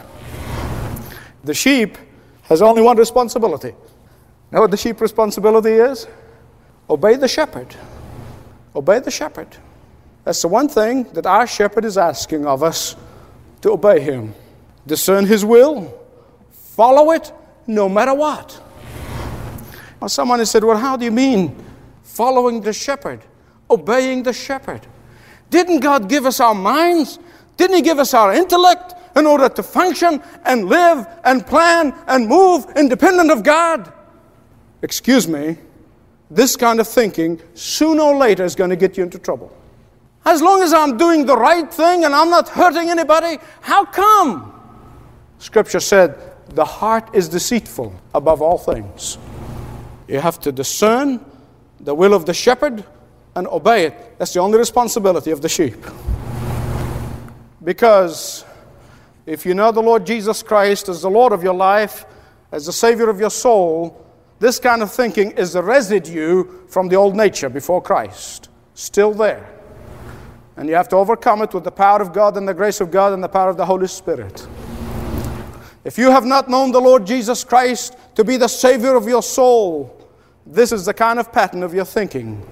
The 1.44 1.54
sheep 1.54 1.98
has 2.44 2.62
only 2.62 2.82
one 2.82 2.98
responsibility. 2.98 3.74
Know 4.52 4.62
what 4.62 4.72
the 4.72 4.78
sheep 4.78 5.02
responsibility 5.02 5.72
is? 5.72 6.08
Obey 6.90 7.16
the 7.16 7.28
shepherd. 7.28 7.76
Obey 8.76 9.00
the 9.00 9.12
shepherd. 9.12 9.58
That's 10.24 10.42
the 10.42 10.48
one 10.48 10.68
thing 10.68 11.04
that 11.14 11.26
our 11.26 11.48
shepherd 11.48 11.86
is 11.86 11.98
asking 11.98 12.46
of 12.46 12.64
us 12.64 12.96
to 13.62 13.72
obey 13.72 14.00
him. 14.00 14.34
Discern 14.86 15.26
his 15.26 15.44
will, 15.44 15.94
follow 16.52 17.12
it 17.12 17.32
no 17.66 17.90
matter 17.90 18.14
what. 18.14 18.62
Well, 20.00 20.10
someone 20.10 20.40
has 20.40 20.52
said, 20.52 20.64
Well, 20.64 20.78
how 20.78 20.96
do 20.96 21.06
you 21.06 21.12
mean 21.12 21.56
following 22.04 22.62
the 22.62 22.74
shepherd, 22.74 23.22
obeying 23.70 24.24
the 24.24 24.34
shepherd? 24.34 24.86
Didn't 25.50 25.80
God 25.80 26.10
give 26.10 26.26
us 26.26 26.40
our 26.40 26.56
minds 26.56 27.20
didn't 27.58 27.76
He 27.76 27.82
give 27.82 28.00
us 28.00 28.14
our 28.14 28.34
intellect 28.34 28.94
in 29.18 29.26
order 29.26 29.50
to 29.50 29.64
function 29.64 30.22
and 30.46 30.70
live 30.70 31.08
and 31.26 31.46
plan 31.46 31.94
and 32.08 32.28
move 32.28 32.68
independent 32.76 33.32
of 33.32 33.44
God? 33.44 33.92
Excuse 34.84 35.28
me, 35.28 35.58
this 36.30 36.56
kind 36.56 36.80
of 36.80 36.88
thinking 36.88 37.42
sooner 37.56 38.04
or 38.04 38.16
later 38.16 38.46
is 38.46 38.56
going 38.56 38.70
to 38.70 38.76
get 38.76 38.96
you 38.96 39.04
into 39.04 39.18
trouble. 39.18 39.52
As 40.24 40.42
long 40.42 40.62
as 40.62 40.72
I'm 40.72 40.98
doing 40.98 41.26
the 41.26 41.36
right 41.36 41.72
thing 41.74 42.06
and 42.06 42.14
I'm 42.14 42.30
not 42.30 42.48
hurting 42.48 42.90
anybody, 42.90 43.40
how 43.62 43.86
come? 43.86 44.54
Scripture 45.40 45.80
said, 45.80 46.16
the 46.50 46.66
heart 46.66 47.10
is 47.14 47.28
deceitful 47.28 47.94
above 48.14 48.42
all 48.42 48.58
things. 48.58 49.18
You 50.08 50.20
have 50.20 50.40
to 50.42 50.52
discern 50.52 51.26
the 51.80 51.96
will 51.96 52.14
of 52.14 52.26
the 52.26 52.34
shepherd 52.34 52.86
and 53.38 53.48
obey 53.48 53.86
it. 53.86 54.18
That's 54.18 54.34
the 54.34 54.40
only 54.40 54.58
responsibility 54.58 55.30
of 55.30 55.44
the 55.44 55.50
sheep. 55.50 55.78
Because 57.64 58.44
if 59.28 59.46
you 59.46 59.54
know 59.54 59.72
the 59.72 59.82
Lord 59.82 60.08
Jesus 60.08 60.42
Christ 60.42 60.90
as 60.90 61.04
the 61.04 61.10
Lord 61.10 61.34
of 61.34 61.44
your 61.44 61.54
life, 61.54 62.06
as 62.52 62.66
the 62.66 62.74
Savior 62.74 63.10
of 63.10 63.20
your 63.20 63.30
soul, 63.30 64.04
this 64.40 64.60
kind 64.60 64.82
of 64.82 64.92
thinking 64.92 65.32
is 65.32 65.54
the 65.54 65.62
residue 65.62 66.46
from 66.68 66.88
the 66.88 66.96
old 66.96 67.16
nature 67.16 67.48
before 67.48 67.80
Christ. 67.80 68.50
Still 68.74 69.14
there. 69.14 69.48
And 70.56 70.68
you 70.68 70.74
have 70.74 70.90
to 70.90 70.96
overcome 70.96 71.44
it 71.44 71.54
with 71.54 71.64
the 71.64 71.72
power 71.72 72.02
of 72.02 72.14
God 72.14 72.38
and 72.38 72.48
the 72.48 72.56
grace 72.56 72.82
of 72.82 72.90
God 72.90 73.14
and 73.14 73.24
the 73.24 73.30
power 73.30 73.52
of 73.52 73.58
the 73.58 73.66
Holy 73.68 73.88
Spirit. 73.88 74.48
If 75.84 76.00
you 76.00 76.10
have 76.10 76.26
not 76.26 76.50
known 76.50 76.72
the 76.72 76.82
Lord 76.82 77.06
Jesus 77.06 77.44
Christ 77.44 77.96
to 78.16 78.24
be 78.24 78.38
the 78.38 78.48
Savior 78.48 78.96
of 78.96 79.08
your 79.08 79.22
soul, 79.22 80.10
this 80.44 80.72
is 80.72 80.86
the 80.86 80.94
kind 80.94 81.20
of 81.20 81.32
pattern 81.32 81.62
of 81.62 81.76
your 81.76 81.86
thinking. 81.86 82.44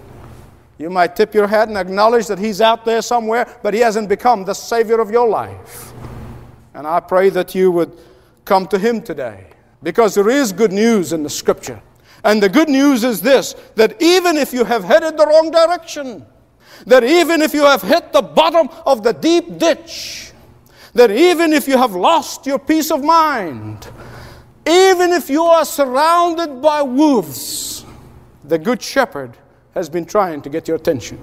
You 0.77 0.89
might 0.89 1.15
tip 1.15 1.33
your 1.33 1.47
head 1.47 1.69
and 1.69 1.77
acknowledge 1.77 2.27
that 2.27 2.39
He's 2.39 2.59
out 2.59 2.83
there 2.85 3.01
somewhere, 3.01 3.47
but 3.63 3.73
He 3.73 3.79
hasn't 3.79 4.09
become 4.09 4.43
the 4.43 4.53
Savior 4.53 4.99
of 4.99 5.09
your 5.09 5.27
life. 5.27 5.93
And 6.73 6.85
I 6.85 6.99
pray 6.99 7.29
that 7.29 7.55
you 7.55 7.71
would 7.71 7.97
come 8.43 8.67
to 8.67 8.77
Him 8.77 9.01
today 9.01 9.47
because 9.81 10.15
there 10.15 10.29
is 10.29 10.51
good 10.51 10.73
news 10.73 11.13
in 11.13 11.23
the 11.23 11.29
Scripture. 11.29 11.81
And 12.23 12.41
the 12.41 12.49
good 12.49 12.69
news 12.69 13.03
is 13.03 13.21
this 13.21 13.55
that 13.75 14.01
even 14.01 14.35
if 14.35 14.51
you 14.51 14.65
have 14.65 14.83
headed 14.83 15.17
the 15.17 15.25
wrong 15.25 15.51
direction, 15.51 16.25
that 16.85 17.03
even 17.03 17.41
if 17.41 17.53
you 17.53 17.63
have 17.63 17.81
hit 17.81 18.11
the 18.11 18.21
bottom 18.21 18.67
of 18.85 19.03
the 19.03 19.13
deep 19.13 19.57
ditch, 19.57 20.31
that 20.93 21.11
even 21.11 21.53
if 21.53 21.67
you 21.67 21.77
have 21.77 21.93
lost 21.93 22.45
your 22.45 22.59
peace 22.59 22.91
of 22.91 23.03
mind, 23.03 23.87
even 24.67 25.11
if 25.11 25.29
you 25.29 25.43
are 25.43 25.63
surrounded 25.63 26.61
by 26.61 26.81
wolves, 26.81 27.85
the 28.43 28.57
Good 28.57 28.81
Shepherd 28.81 29.37
has 29.75 29.89
been 29.89 30.05
trying 30.05 30.41
to 30.41 30.49
get 30.49 30.67
your 30.67 30.77
attention. 30.77 31.19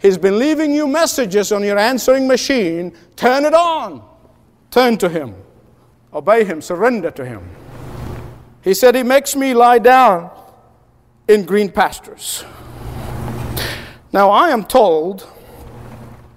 He's 0.00 0.16
been 0.16 0.38
leaving 0.38 0.72
you 0.72 0.86
messages 0.86 1.52
on 1.52 1.64
your 1.64 1.78
answering 1.78 2.28
machine. 2.28 2.94
Turn 3.16 3.44
it 3.44 3.54
on. 3.54 4.02
Turn 4.70 4.96
to 4.98 5.08
Him. 5.08 5.34
Obey 6.12 6.44
Him. 6.44 6.62
Surrender 6.62 7.10
to 7.10 7.24
Him. 7.24 7.48
He 8.62 8.72
said, 8.72 8.94
He 8.94 9.02
makes 9.02 9.34
me 9.34 9.52
lie 9.52 9.78
down 9.78 10.30
in 11.28 11.44
green 11.44 11.70
pastures. 11.70 12.44
Now, 14.12 14.30
I 14.30 14.50
am 14.50 14.64
told 14.64 15.28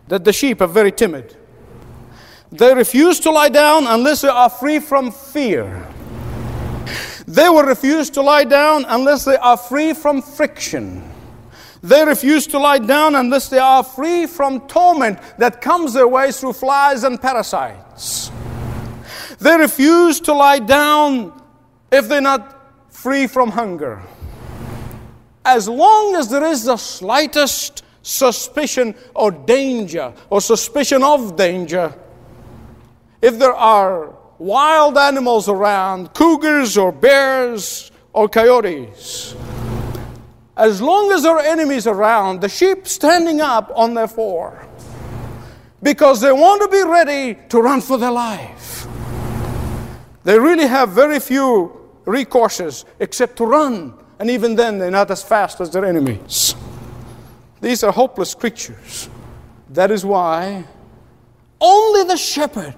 that 0.07 0.25
the 0.25 0.33
sheep 0.33 0.61
are 0.61 0.67
very 0.67 0.91
timid. 0.91 1.35
They 2.51 2.73
refuse 2.73 3.19
to 3.21 3.31
lie 3.31 3.49
down 3.49 3.85
unless 3.85 4.21
they 4.21 4.27
are 4.27 4.49
free 4.49 4.79
from 4.79 5.11
fear. 5.11 5.87
They 7.27 7.47
will 7.47 7.63
refuse 7.63 8.09
to 8.11 8.21
lie 8.21 8.45
down 8.45 8.85
unless 8.87 9.23
they 9.23 9.37
are 9.37 9.55
free 9.55 9.93
from 9.93 10.23
friction. 10.23 11.08
They 11.81 12.03
refuse 12.03 12.45
to 12.47 12.59
lie 12.59 12.79
down 12.79 13.15
unless 13.15 13.49
they 13.49 13.59
are 13.59 13.83
free 13.83 14.25
from 14.25 14.67
torment 14.67 15.19
that 15.37 15.61
comes 15.61 15.93
their 15.93 16.07
way 16.07 16.31
through 16.31 16.53
flies 16.53 17.03
and 17.03 17.21
parasites. 17.21 18.31
They 19.39 19.55
refuse 19.55 20.19
to 20.21 20.33
lie 20.33 20.59
down 20.59 21.41
if 21.91 22.09
they're 22.09 22.19
not 22.21 22.93
free 22.93 23.27
from 23.27 23.51
hunger. 23.51 24.01
As 25.45 25.69
long 25.69 26.15
as 26.15 26.29
there 26.29 26.43
is 26.43 26.65
the 26.65 26.75
slightest 26.75 27.83
suspicion 28.01 28.93
or 29.15 29.31
danger 29.31 30.13
or 30.29 30.41
suspicion 30.41 31.01
of 31.01 31.37
danger, 31.37 31.93
if 33.21 33.39
there 33.39 33.53
are 33.53 34.13
wild 34.37 34.97
animals 34.97 35.47
around, 35.47 36.13
cougars 36.13 36.77
or 36.77 36.91
bears 36.91 37.91
or 38.11 38.27
coyotes, 38.27 39.35
as 40.59 40.81
long 40.81 41.09
as 41.13 41.23
there 41.23 41.37
are 41.37 41.41
enemies 41.41 41.87
around, 41.87 42.41
the 42.41 42.49
sheep 42.49 42.85
standing 42.85 43.39
up 43.39 43.71
on 43.75 43.93
their 43.93 44.09
four 44.09 44.67
because 45.81 46.19
they 46.19 46.33
want 46.33 46.61
to 46.61 46.67
be 46.67 46.83
ready 46.83 47.39
to 47.47 47.61
run 47.61 47.79
for 47.79 47.97
their 47.97 48.11
life. 48.11 48.85
They 50.25 50.37
really 50.37 50.67
have 50.67 50.89
very 50.89 51.21
few 51.21 51.71
recourses 52.05 52.83
except 52.99 53.37
to 53.37 53.45
run, 53.45 53.93
and 54.19 54.29
even 54.29 54.55
then, 54.55 54.79
they're 54.79 54.91
not 54.91 55.09
as 55.09 55.23
fast 55.23 55.61
as 55.61 55.69
their 55.69 55.85
enemies. 55.85 56.55
These 57.61 57.83
are 57.85 57.93
hopeless 57.93 58.35
creatures. 58.35 59.09
That 59.69 59.91
is 59.91 60.03
why 60.03 60.65
only 61.61 62.03
the 62.03 62.17
shepherd, 62.17 62.75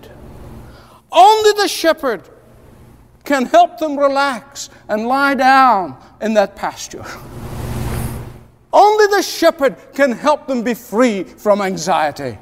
only 1.12 1.52
the 1.54 1.68
shepherd 1.68 2.30
can 3.24 3.48
help 3.48 3.80
them 3.80 3.98
relax 3.98 4.70
and 4.88 5.08
lie 5.08 5.34
down 5.34 5.98
in 6.22 6.36
that 6.36 6.56
pasture. 6.56 7.06
Only 8.74 9.08
the 9.08 9.22
shepherd 9.22 9.76
can 9.94 10.12
help 10.12 10.48
them 10.48 10.64
be 10.64 10.74
free 10.74 11.24
from 11.24 11.62
anxiety. 11.62 12.38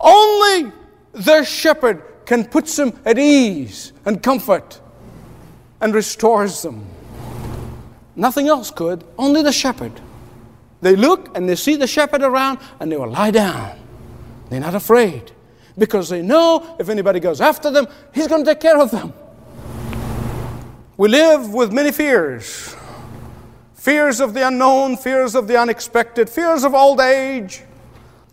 Only 0.00 0.72
the 1.12 1.44
shepherd 1.44 2.02
can 2.26 2.44
put 2.44 2.66
them 2.66 2.98
at 3.04 3.18
ease 3.18 3.92
and 4.04 4.22
comfort 4.22 4.80
and 5.80 5.94
restores 5.94 6.62
them. 6.62 6.86
Nothing 8.14 8.48
else 8.48 8.70
could, 8.70 9.04
only 9.16 9.42
the 9.42 9.52
shepherd. 9.52 9.92
They 10.80 10.94
look 10.96 11.36
and 11.36 11.48
they 11.48 11.56
see 11.56 11.76
the 11.76 11.86
shepherd 11.86 12.22
around 12.22 12.58
and 12.78 12.92
they 12.92 12.96
will 12.96 13.10
lie 13.10 13.30
down. 13.30 13.78
They're 14.50 14.60
not 14.60 14.74
afraid 14.74 15.32
because 15.78 16.08
they 16.08 16.20
know 16.20 16.76
if 16.78 16.88
anybody 16.88 17.20
goes 17.20 17.40
after 17.40 17.70
them, 17.70 17.86
he's 18.12 18.26
going 18.26 18.44
to 18.44 18.50
take 18.50 18.60
care 18.60 18.78
of 18.78 18.90
them. 18.90 19.12
We 20.96 21.08
live 21.08 21.54
with 21.54 21.72
many 21.72 21.92
fears 21.92 22.74
fears 23.78 24.20
of 24.20 24.34
the 24.34 24.46
unknown, 24.46 24.96
fears 24.96 25.34
of 25.34 25.46
the 25.46 25.56
unexpected, 25.56 26.28
fears 26.28 26.64
of 26.64 26.74
old 26.74 27.00
age, 27.00 27.62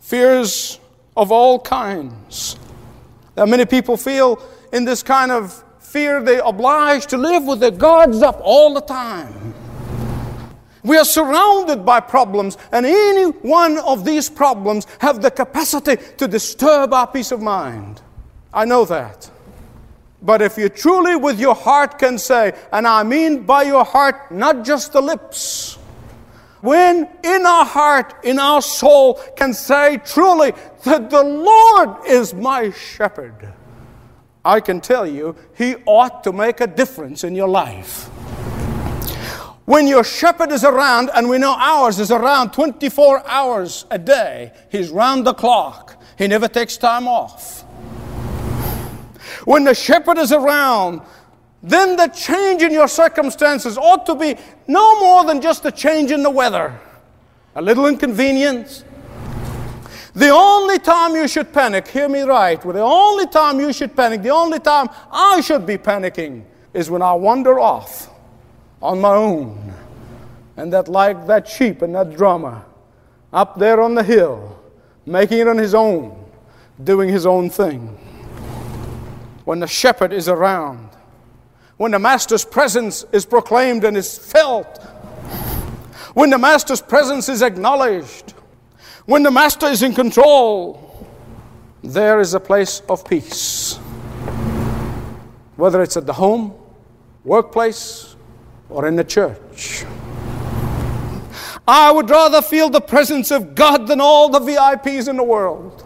fears 0.02 0.80
of 1.16 1.32
all 1.32 1.60
kinds. 1.60 2.58
Are 3.38 3.48
many 3.48 3.66
people 3.66 3.96
feel 3.96 4.42
in 4.74 4.86
this 4.86 5.04
kind 5.04 5.32
of 5.32 5.64
fear 5.80 6.22
they're 6.22 6.42
obliged 6.44 7.10
to 7.10 7.18
live 7.18 7.44
with 7.44 7.60
their 7.60 7.72
guards 7.72 8.22
up 8.22 8.40
all 8.42 8.74
the 8.74 8.82
time. 8.82 9.54
We 10.84 10.98
are 10.98 11.06
surrounded 11.06 11.86
by 11.86 12.00
problems, 12.00 12.58
and 12.72 12.86
any 12.86 13.25
one 13.25 13.78
of 13.80 14.04
these 14.04 14.30
problems 14.30 14.86
have 15.00 15.22
the 15.22 15.32
capacity 15.32 15.98
to 16.18 16.28
disturb 16.28 16.94
our 16.94 17.08
peace 17.08 17.32
of 17.32 17.42
mind. 17.42 18.02
I 18.54 18.66
know 18.66 18.86
that. 18.86 19.30
But 20.25 20.41
if 20.41 20.58
you 20.58 20.70
truly, 20.70 21.15
with 21.15 21.39
your 21.39 21.53
heart, 21.53 22.00
can 22.00 22.17
say, 22.17 22.53
and 22.72 22.88
I 22.88 23.03
mean 23.03 23.44
by 23.44 23.62
your 23.63 23.86
heart, 23.86 24.32
not 24.32 24.65
just 24.65 24.91
the 24.91 25.01
lips, 25.01 25.77
when 26.62 27.08
in 27.24 27.46
our 27.46 27.63
heart, 27.63 28.25
in 28.25 28.39
our 28.39 28.63
soul, 28.63 29.22
can 29.36 29.53
say 29.53 29.98
truly 29.98 30.53
that 30.84 31.12
the 31.12 31.24
Lord 31.24 32.08
is 32.08 32.34
my 32.34 32.72
shepherd, 32.72 33.53
I 34.44 34.62
can 34.62 34.82
tell 34.82 35.05
you, 35.05 35.36
He 35.55 35.75
ought 35.86 36.24
to 36.24 36.34
make 36.34 36.60
a 36.60 36.67
difference 36.67 37.24
in 37.24 37.36
your 37.36 37.48
life. 37.48 38.10
When 39.65 39.88
your 39.88 40.03
shepherd 40.03 40.51
is 40.51 40.63
around, 40.63 41.10
and 41.13 41.27
we 41.27 41.38
know 41.38 41.55
ours 41.58 42.00
is 42.00 42.12
around 42.12 42.53
24 42.53 43.27
hours 43.27 43.86
a 43.89 43.98
day, 43.98 44.53
he's 44.70 44.89
round 44.89 45.25
the 45.25 45.34
clock. 45.34 46.01
He 46.20 46.27
never 46.27 46.48
takes 46.48 46.77
time 46.77 47.08
off. 47.08 47.64
When 49.46 49.64
the 49.64 49.74
shepherd 49.74 50.18
is 50.18 50.32
around, 50.32 51.02
then 51.64 51.96
the 51.96 52.08
change 52.08 52.62
in 52.62 52.72
your 52.72 52.88
circumstances 52.88 53.78
ought 53.78 54.06
to 54.08 54.16
be 54.16 54.36
no 54.68 55.00
more 55.00 55.24
than 55.24 55.42
just 55.42 55.66
a 55.66 55.72
change 55.72 56.12
in 56.12 56.22
the 56.22 56.30
weather, 56.30 56.78
a 57.56 57.62
little 57.62 57.88
inconvenience. 57.88 58.84
The 60.14 60.30
only 60.30 60.80
time 60.80 61.16
you 61.16 61.28
should 61.28 61.52
panic, 61.52 61.88
hear 61.88 62.08
me 62.08 62.22
right, 62.22 62.62
the 62.62 62.80
only 62.80 63.28
time 63.28 63.60
you 63.60 63.74
should 63.74 63.96
panic, 63.96 64.22
the 64.22 64.30
only 64.30 64.60
time 64.60 64.90
I 65.12 65.42
should 65.42 65.66
be 65.66 65.78
panicking 65.78 66.44
is 66.74 66.90
when 66.90 67.02
I 67.02 67.14
wander 67.14 67.60
off 67.60 68.10
on 68.82 69.02
my 69.02 69.14
own. 69.14 69.74
And 70.58 70.72
that, 70.72 70.88
like 70.88 71.28
that 71.28 71.48
sheep 71.48 71.82
and 71.82 71.94
that 71.96 72.16
drummer, 72.16 72.64
up 73.34 73.60
there 73.60 73.82
on 73.82 73.96
the 73.96 74.04
hill, 74.04 74.58
making 75.06 75.40
it 75.40 75.48
on 75.48 75.58
his 75.58 75.74
own, 75.74 76.25
doing 76.84 77.10
his 77.10 77.25
own 77.25 77.50
thing. 77.50 77.98
When 79.46 79.60
the 79.60 79.68
shepherd 79.68 80.12
is 80.12 80.28
around, 80.28 80.90
when 81.78 81.92
the 81.92 82.00
master's 82.00 82.44
presence 82.44 83.06
is 83.12 83.25
proclaimed 83.25 83.84
and 83.84 83.96
is 83.96 84.18
felt, 84.18 84.84
when 86.14 86.30
the 86.30 86.38
master's 86.38 86.81
presence 86.81 87.29
is 87.29 87.42
acknowledged, 87.42 88.31
when 89.05 89.22
the 89.22 89.31
master 89.31 89.68
is 89.68 89.84
in 89.84 89.94
control, 89.94 91.08
there 91.84 92.20
is 92.20 92.34
a 92.34 92.40
place 92.40 92.81
of 92.90 93.08
peace. 93.08 93.75
Whether 95.58 95.84
it's 95.84 95.96
at 95.96 96.08
the 96.08 96.14
home, 96.14 96.53
workplace, 97.24 98.16
or 98.70 98.88
in 98.88 98.96
the 98.96 99.03
church. 99.03 99.86
I 101.68 101.92
would 101.92 102.10
rather 102.10 102.42
feel 102.42 102.70
the 102.70 102.81
presence 102.81 103.29
of 103.31 103.53
God 103.53 103.88
than 103.88 104.01
all 104.01 104.29
the 104.29 104.40
VIPs 104.40 105.08
in 105.08 105.18
the 105.18 105.24
world. 105.24 105.84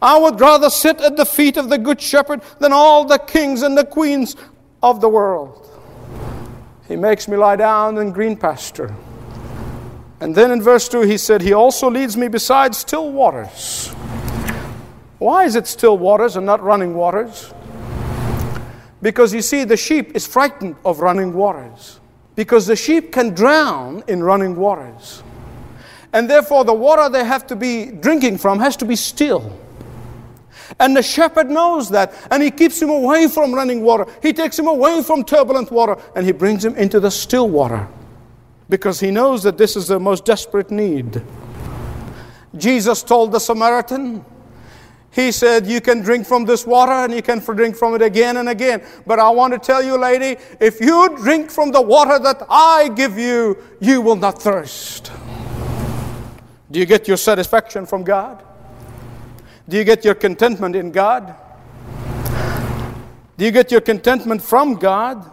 I 0.00 0.18
would 0.18 0.40
rather 0.40 0.70
sit 0.70 1.00
at 1.00 1.16
the 1.16 1.24
feet 1.24 1.56
of 1.56 1.68
the 1.68 1.78
Good 1.78 2.00
Shepherd 2.00 2.42
than 2.58 2.72
all 2.72 3.04
the 3.04 3.18
kings 3.18 3.62
and 3.62 3.76
the 3.76 3.84
queens 3.84 4.36
of 4.82 5.00
the 5.00 5.08
world. 5.08 5.62
He 6.88 6.96
makes 6.96 7.26
me 7.28 7.36
lie 7.36 7.56
down 7.56 7.98
in 7.98 8.12
green 8.12 8.36
pasture. 8.36 8.94
And 10.20 10.34
then 10.34 10.50
in 10.50 10.62
verse 10.62 10.88
2, 10.88 11.02
he 11.02 11.18
said, 11.18 11.42
He 11.42 11.52
also 11.52 11.90
leads 11.90 12.16
me 12.16 12.28
beside 12.28 12.74
still 12.74 13.12
waters. 13.12 13.88
Why 15.18 15.44
is 15.44 15.56
it 15.56 15.66
still 15.66 15.98
waters 15.98 16.36
and 16.36 16.46
not 16.46 16.62
running 16.62 16.94
waters? 16.94 17.52
Because 19.02 19.32
you 19.34 19.42
see, 19.42 19.64
the 19.64 19.76
sheep 19.76 20.14
is 20.14 20.26
frightened 20.26 20.76
of 20.84 21.00
running 21.00 21.32
waters. 21.32 22.00
Because 22.34 22.66
the 22.66 22.76
sheep 22.76 23.12
can 23.12 23.30
drown 23.30 24.04
in 24.08 24.22
running 24.22 24.56
waters. 24.56 25.22
And 26.12 26.30
therefore, 26.30 26.64
the 26.64 26.74
water 26.74 27.08
they 27.08 27.24
have 27.24 27.46
to 27.48 27.56
be 27.56 27.86
drinking 27.86 28.38
from 28.38 28.58
has 28.58 28.76
to 28.78 28.84
be 28.84 28.96
still. 28.96 29.58
And 30.80 30.96
the 30.96 31.02
shepherd 31.02 31.50
knows 31.50 31.90
that, 31.90 32.14
and 32.30 32.42
he 32.42 32.50
keeps 32.50 32.80
him 32.80 32.90
away 32.90 33.28
from 33.28 33.54
running 33.54 33.82
water. 33.82 34.06
He 34.22 34.32
takes 34.32 34.58
him 34.58 34.66
away 34.66 35.02
from 35.02 35.24
turbulent 35.24 35.70
water, 35.70 35.96
and 36.14 36.24
he 36.24 36.32
brings 36.32 36.64
him 36.64 36.74
into 36.76 37.00
the 37.00 37.10
still 37.10 37.48
water 37.48 37.88
because 38.68 39.00
he 39.00 39.10
knows 39.10 39.42
that 39.44 39.58
this 39.58 39.76
is 39.76 39.88
the 39.88 40.00
most 40.00 40.24
desperate 40.24 40.70
need. 40.70 41.22
Jesus 42.56 43.02
told 43.02 43.32
the 43.32 43.38
Samaritan, 43.38 44.24
he 45.10 45.32
said, 45.32 45.66
You 45.66 45.80
can 45.80 46.00
drink 46.00 46.26
from 46.26 46.44
this 46.44 46.66
water 46.66 46.92
and 46.92 47.14
you 47.14 47.22
can 47.22 47.38
drink 47.38 47.76
from 47.76 47.94
it 47.94 48.02
again 48.02 48.36
and 48.36 48.48
again. 48.48 48.84
But 49.06 49.18
I 49.18 49.30
want 49.30 49.52
to 49.54 49.58
tell 49.58 49.82
you, 49.82 49.96
lady, 49.96 50.38
if 50.60 50.80
you 50.80 51.16
drink 51.16 51.50
from 51.50 51.70
the 51.70 51.80
water 51.80 52.18
that 52.18 52.46
I 52.50 52.90
give 52.94 53.18
you, 53.18 53.56
you 53.80 54.02
will 54.02 54.16
not 54.16 54.42
thirst. 54.42 55.10
Do 56.70 56.78
you 56.78 56.86
get 56.86 57.08
your 57.08 57.16
satisfaction 57.16 57.86
from 57.86 58.04
God? 58.04 58.44
Do 59.68 59.76
you 59.76 59.84
get 59.84 60.04
your 60.04 60.14
contentment 60.14 60.76
in 60.76 60.92
God? 60.92 61.34
Do 63.36 63.44
you 63.44 63.50
get 63.50 63.70
your 63.70 63.80
contentment 63.80 64.42
from 64.42 64.74
God? 64.76 65.30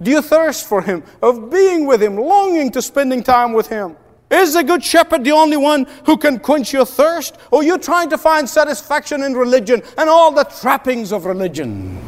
Do 0.00 0.10
you 0.10 0.22
thirst 0.22 0.66
for 0.66 0.82
Him, 0.82 1.02
of 1.22 1.50
being 1.50 1.86
with 1.86 2.02
Him, 2.02 2.16
longing 2.16 2.70
to 2.72 2.82
spending 2.82 3.22
time 3.22 3.52
with 3.52 3.68
Him? 3.68 3.96
Is 4.30 4.54
the 4.54 4.64
Good 4.64 4.82
Shepherd 4.82 5.24
the 5.24 5.32
only 5.32 5.58
one 5.58 5.86
who 6.06 6.16
can 6.16 6.38
quench 6.38 6.72
your 6.72 6.86
thirst? 6.86 7.36
Or 7.50 7.62
you 7.62 7.78
trying 7.78 8.08
to 8.10 8.18
find 8.18 8.48
satisfaction 8.48 9.22
in 9.22 9.34
religion 9.34 9.82
and 9.98 10.08
all 10.08 10.32
the 10.32 10.44
trappings 10.44 11.12
of 11.12 11.26
religion? 11.26 12.00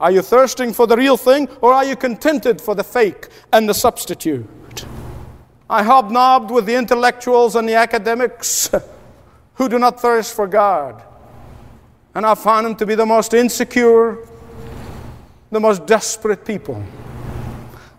Are 0.00 0.10
you 0.10 0.20
thirsting 0.20 0.72
for 0.72 0.88
the 0.88 0.96
real 0.96 1.16
thing 1.16 1.48
or 1.60 1.72
are 1.72 1.84
you 1.84 1.94
contented 1.94 2.60
for 2.60 2.74
the 2.74 2.82
fake 2.82 3.28
and 3.52 3.68
the 3.68 3.74
substitute? 3.74 4.48
I 5.70 5.84
hobnobbed 5.84 6.50
with 6.50 6.66
the 6.66 6.74
intellectuals 6.74 7.54
and 7.54 7.68
the 7.68 7.76
academics 7.76 8.68
who 9.54 9.68
do 9.68 9.78
not 9.78 10.00
thirst 10.00 10.34
for 10.34 10.46
God. 10.46 11.02
And 12.14 12.26
I 12.26 12.34
found 12.34 12.66
them 12.66 12.76
to 12.76 12.86
be 12.86 12.94
the 12.94 13.06
most 13.06 13.34
insecure, 13.34 14.18
the 15.50 15.60
most 15.60 15.86
desperate 15.86 16.44
people. 16.44 16.82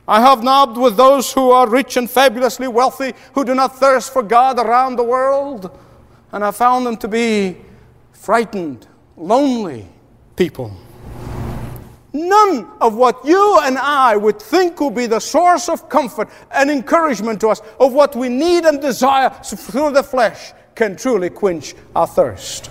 I 0.07 0.19
have 0.19 0.43
knobbed 0.43 0.77
with 0.77 0.97
those 0.97 1.31
who 1.31 1.51
are 1.51 1.67
rich 1.67 1.95
and 1.95 2.09
fabulously 2.09 2.67
wealthy, 2.67 3.13
who 3.33 3.45
do 3.45 3.55
not 3.55 3.77
thirst 3.79 4.11
for 4.11 4.21
God 4.21 4.59
around 4.59 4.97
the 4.97 5.03
world, 5.03 5.77
and 6.31 6.43
I 6.43 6.51
found 6.51 6.85
them 6.85 6.97
to 6.97 7.07
be 7.07 7.57
frightened, 8.11 8.85
lonely 9.15 9.87
people. 10.35 10.75
None 12.11 12.69
of 12.79 12.95
what 12.95 13.25
you 13.25 13.59
and 13.63 13.77
I 13.77 14.15
would 14.15 14.39
think 14.39 14.79
will 14.79 14.91
be 14.91 15.07
the 15.07 15.19
source 15.19 15.69
of 15.69 15.89
comfort 15.89 16.29
and 16.51 16.69
encouragement 16.69 17.39
to 17.41 17.49
us, 17.49 17.61
of 17.79 17.93
what 17.93 18.15
we 18.15 18.29
need 18.29 18.65
and 18.65 18.81
desire 18.81 19.29
through 19.29 19.91
the 19.91 20.03
flesh, 20.03 20.53
can 20.75 20.95
truly 20.95 21.29
quench 21.29 21.75
our 21.95 22.07
thirst. 22.07 22.69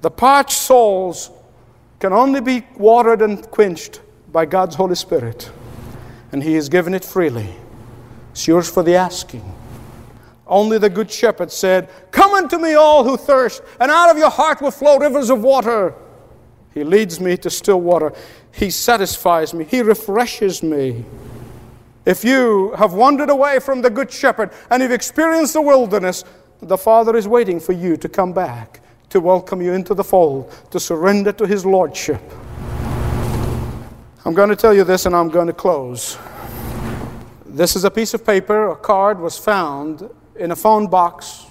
The 0.00 0.10
parched 0.10 0.58
souls 0.58 1.30
can 2.00 2.12
only 2.12 2.40
be 2.40 2.66
watered 2.76 3.22
and 3.22 3.42
quenched 3.50 4.00
by 4.30 4.46
God's 4.46 4.76
Holy 4.76 4.94
Spirit 4.94 5.50
and 6.32 6.42
he 6.42 6.54
has 6.54 6.68
given 6.68 6.94
it 6.94 7.04
freely. 7.04 7.54
It's 8.32 8.46
yours 8.46 8.70
for 8.70 8.82
the 8.82 8.94
asking. 8.94 9.54
Only 10.46 10.78
the 10.78 10.90
Good 10.90 11.10
Shepherd 11.10 11.50
said, 11.50 11.90
Come 12.10 12.32
unto 12.32 12.58
me, 12.58 12.74
all 12.74 13.04
who 13.04 13.16
thirst, 13.16 13.62
and 13.80 13.90
out 13.90 14.10
of 14.10 14.18
your 14.18 14.30
heart 14.30 14.62
will 14.62 14.70
flow 14.70 14.98
rivers 14.98 15.30
of 15.30 15.42
water. 15.42 15.94
He 16.72 16.84
leads 16.84 17.20
me 17.20 17.36
to 17.38 17.50
still 17.50 17.80
water. 17.80 18.12
He 18.52 18.70
satisfies 18.70 19.52
me. 19.52 19.64
He 19.64 19.82
refreshes 19.82 20.62
me. 20.62 21.04
If 22.04 22.24
you 22.24 22.72
have 22.78 22.94
wandered 22.94 23.28
away 23.28 23.58
from 23.58 23.82
the 23.82 23.90
Good 23.90 24.10
Shepherd 24.10 24.50
and 24.70 24.82
you've 24.82 24.92
experienced 24.92 25.52
the 25.52 25.60
wilderness, 25.60 26.24
the 26.60 26.76
Father 26.76 27.16
is 27.16 27.28
waiting 27.28 27.60
for 27.60 27.72
you 27.72 27.96
to 27.96 28.08
come 28.08 28.32
back, 28.32 28.80
to 29.10 29.20
welcome 29.20 29.62
you 29.62 29.72
into 29.72 29.94
the 29.94 30.04
fold, 30.04 30.52
to 30.70 30.80
surrender 30.80 31.32
to 31.32 31.46
His 31.46 31.64
Lordship. 31.64 32.20
I'm 34.24 34.34
going 34.34 34.50
to 34.50 34.56
tell 34.56 34.74
you 34.74 34.84
this 34.84 35.06
and 35.06 35.14
I'm 35.14 35.28
going 35.28 35.46
to 35.46 35.52
close. 35.52 36.18
This 37.46 37.76
is 37.76 37.84
a 37.84 37.90
piece 37.90 38.12
of 38.12 38.26
paper, 38.26 38.70
a 38.70 38.76
card 38.76 39.20
was 39.20 39.38
found 39.38 40.08
in 40.36 40.50
a 40.50 40.56
phone 40.56 40.88
box 40.88 41.46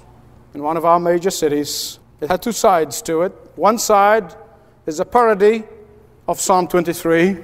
in 0.54 0.62
one 0.62 0.78
of 0.78 0.86
our 0.86 1.00
major 1.00 1.32
cities. 1.32 2.00
It 2.22 2.30
had 2.30 2.42
two 2.42 2.52
sides 2.52 3.02
to 3.04 3.24
it. 3.24 3.32
One 3.56 3.78
side 3.78 4.36
is 4.86 5.00
a 5.00 5.06
parody 5.06 5.64
of 6.28 6.40
Psalm 6.40 6.68
23, 6.68 7.38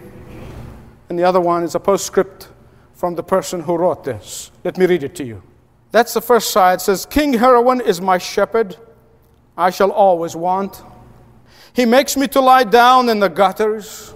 and 1.10 1.19
the 1.19 1.23
other 1.23 1.41
one 1.41 1.63
is 1.63 1.76
a 1.76 1.80
postscript 1.80 2.49
from 2.93 3.15
the 3.15 3.23
person 3.23 3.62
who 3.62 3.78
wrote 3.78 4.04
this. 4.04 4.52
Let 4.63 4.78
me 4.78 4.86
read 4.86 5.04
it 5.04 5.15
to 5.15 5.23
you. 5.23 5.41
That's 5.94 6.16
the 6.16 6.22
first 6.22 6.50
side. 6.50 6.80
It 6.80 6.82
says, 6.82 7.06
King 7.06 7.34
Heroin 7.34 7.80
is 7.80 8.02
my 8.02 8.18
shepherd, 8.18 8.76
I 9.56 9.70
shall 9.70 9.92
always 9.92 10.36
want. 10.36 10.82
He 11.72 11.86
makes 11.86 12.18
me 12.18 12.28
to 12.30 12.42
lie 12.42 12.64
down 12.64 13.10
in 13.10 13.20
the 13.20 13.30
gutters. 13.30 14.12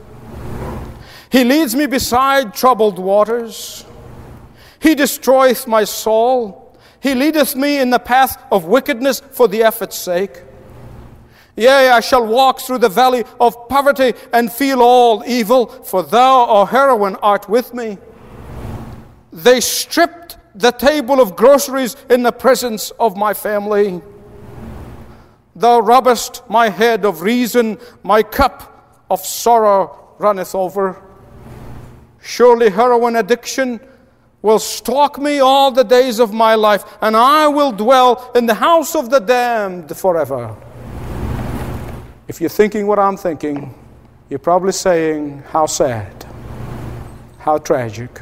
He 1.32 1.44
leads 1.44 1.76
me 1.76 1.86
beside 1.86 2.56
troubled 2.56 2.98
waters. 2.98 3.86
He 4.80 4.96
destroyeth 4.96 5.68
my 5.68 5.84
soul. 5.84 6.76
He 7.00 7.14
leadeth 7.14 7.56
me 7.56 7.78
in 7.80 7.92
the 7.92 8.00
path 8.00 8.44
of 8.52 8.66
wickedness 8.66 9.20
for 9.20 9.48
the 9.48 9.62
effort's 9.62 10.00
sake. 10.00 10.42
Yea, 11.56 11.90
I 11.90 12.00
shall 12.00 12.26
walk 12.26 12.60
through 12.60 12.80
the 12.80 12.90
valley 12.90 13.24
of 13.40 13.70
poverty 13.70 14.16
and 14.34 14.52
feel 14.52 14.82
all 14.82 15.24
evil, 15.28 15.68
for 15.68 16.02
thou, 16.02 16.48
O 16.48 16.66
heroin, 16.66 17.18
art 17.18 17.48
with 17.48 17.76
me. 17.76 18.00
They 19.32 19.62
stripped 19.62 20.27
the 20.58 20.72
table 20.72 21.22
of 21.22 21.36
groceries 21.36 21.96
in 22.10 22.24
the 22.24 22.32
presence 22.32 22.92
of 23.00 23.16
my 23.16 23.34
family. 23.34 24.02
Thou 25.56 25.80
robbest 25.80 26.42
my 26.50 26.70
head 26.70 27.06
of 27.06 27.22
reason, 27.22 27.78
my 28.04 28.24
cup 28.24 29.06
of 29.10 29.22
sorrow 29.22 30.16
runneth 30.18 30.56
over. 30.56 31.02
Surely 32.20 32.70
heroin 32.70 33.16
addiction 33.16 33.80
will 34.42 34.60
stalk 34.60 35.20
me 35.20 35.40
all 35.40 35.72
the 35.72 35.84
days 35.84 36.20
of 36.20 36.34
my 36.34 36.56
life, 36.56 36.84
and 37.02 37.16
I 37.16 37.48
will 37.48 37.72
dwell 37.72 38.32
in 38.36 38.46
the 38.46 38.54
house 38.54 38.96
of 38.96 39.10
the 39.10 39.20
damned 39.20 39.96
forever. 39.96 40.56
If 42.28 42.42
you're 42.42 42.50
thinking 42.50 42.88
what 42.88 43.00
I'm 43.00 43.18
thinking, 43.18 43.74
you're 44.30 44.40
probably 44.40 44.74
saying, 44.74 45.44
How 45.50 45.66
sad, 45.66 46.26
how 47.40 47.58
tragic. 47.60 48.22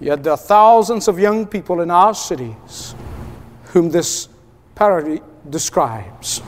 Yet 0.00 0.22
there 0.22 0.32
are 0.32 0.38
thousands 0.38 1.08
of 1.08 1.18
young 1.18 1.46
people 1.46 1.80
in 1.80 1.90
our 1.90 2.14
cities 2.14 2.94
whom 3.66 3.90
this 3.90 4.28
parody 4.74 5.20
describes. 5.48 6.42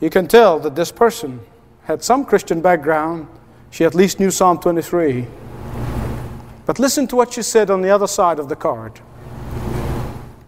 You 0.00 0.10
can 0.10 0.26
tell 0.26 0.58
that 0.60 0.74
this 0.74 0.90
person 0.92 1.40
had 1.84 2.02
some 2.02 2.24
Christian 2.24 2.60
background. 2.60 3.26
She 3.70 3.84
at 3.84 3.94
least 3.94 4.20
knew 4.20 4.30
Psalm 4.30 4.58
23. 4.58 5.26
But 6.66 6.78
listen 6.78 7.06
to 7.08 7.16
what 7.16 7.32
she 7.32 7.42
said 7.42 7.70
on 7.70 7.82
the 7.82 7.90
other 7.90 8.06
side 8.06 8.38
of 8.38 8.48
the 8.48 8.56
card. 8.56 9.00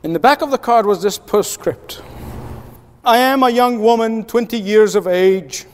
In 0.02 0.12
the 0.12 0.18
back 0.18 0.42
of 0.42 0.50
the 0.50 0.58
card 0.58 0.86
was 0.86 1.02
this 1.02 1.18
postscript. 1.18 2.02
I 3.04 3.18
am 3.18 3.42
a 3.42 3.50
young 3.50 3.80
woman, 3.80 4.24
20 4.24 4.58
years 4.58 4.94
of 4.94 5.06
age, 5.06 5.66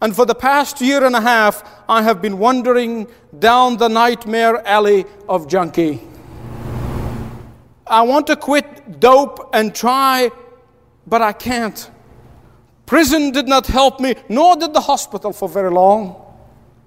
and 0.00 0.16
for 0.16 0.24
the 0.24 0.34
past 0.34 0.80
year 0.80 1.04
and 1.04 1.14
a 1.14 1.20
half, 1.20 1.62
I 1.88 2.02
have 2.02 2.22
been 2.22 2.38
wandering 2.38 3.06
down 3.38 3.76
the 3.76 3.88
nightmare 3.88 4.66
alley 4.66 5.04
of 5.28 5.46
junkie. 5.46 6.00
I 7.86 8.02
want 8.02 8.26
to 8.28 8.36
quit 8.36 9.00
dope 9.00 9.50
and 9.52 9.74
try, 9.74 10.30
but 11.06 11.20
I 11.20 11.32
can't. 11.32 11.90
Prison 12.86 13.30
did 13.30 13.46
not 13.46 13.66
help 13.66 14.00
me, 14.00 14.14
nor 14.28 14.56
did 14.56 14.72
the 14.72 14.80
hospital 14.80 15.32
for 15.32 15.48
very 15.48 15.70
long. 15.70 16.16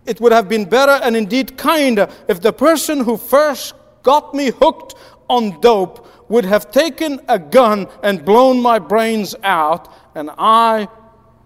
It 0.06 0.20
would 0.20 0.32
have 0.32 0.50
been 0.50 0.66
better 0.66 1.00
and 1.04 1.16
indeed 1.16 1.58
kinder 1.58 2.10
if 2.28 2.42
the 2.42 2.52
person 2.52 3.02
who 3.02 3.18
first 3.18 3.74
got 4.02 4.34
me 4.34 4.52
hooked 4.52 4.96
on 5.30 5.62
dope 5.62 6.08
would 6.30 6.46
have 6.46 6.72
taken 6.72 7.22
a 7.28 7.38
gun 7.38 7.88
and 8.02 8.26
blown 8.26 8.62
my 8.62 8.80
brains 8.80 9.36
out, 9.44 9.94
and 10.16 10.30
I 10.38 10.88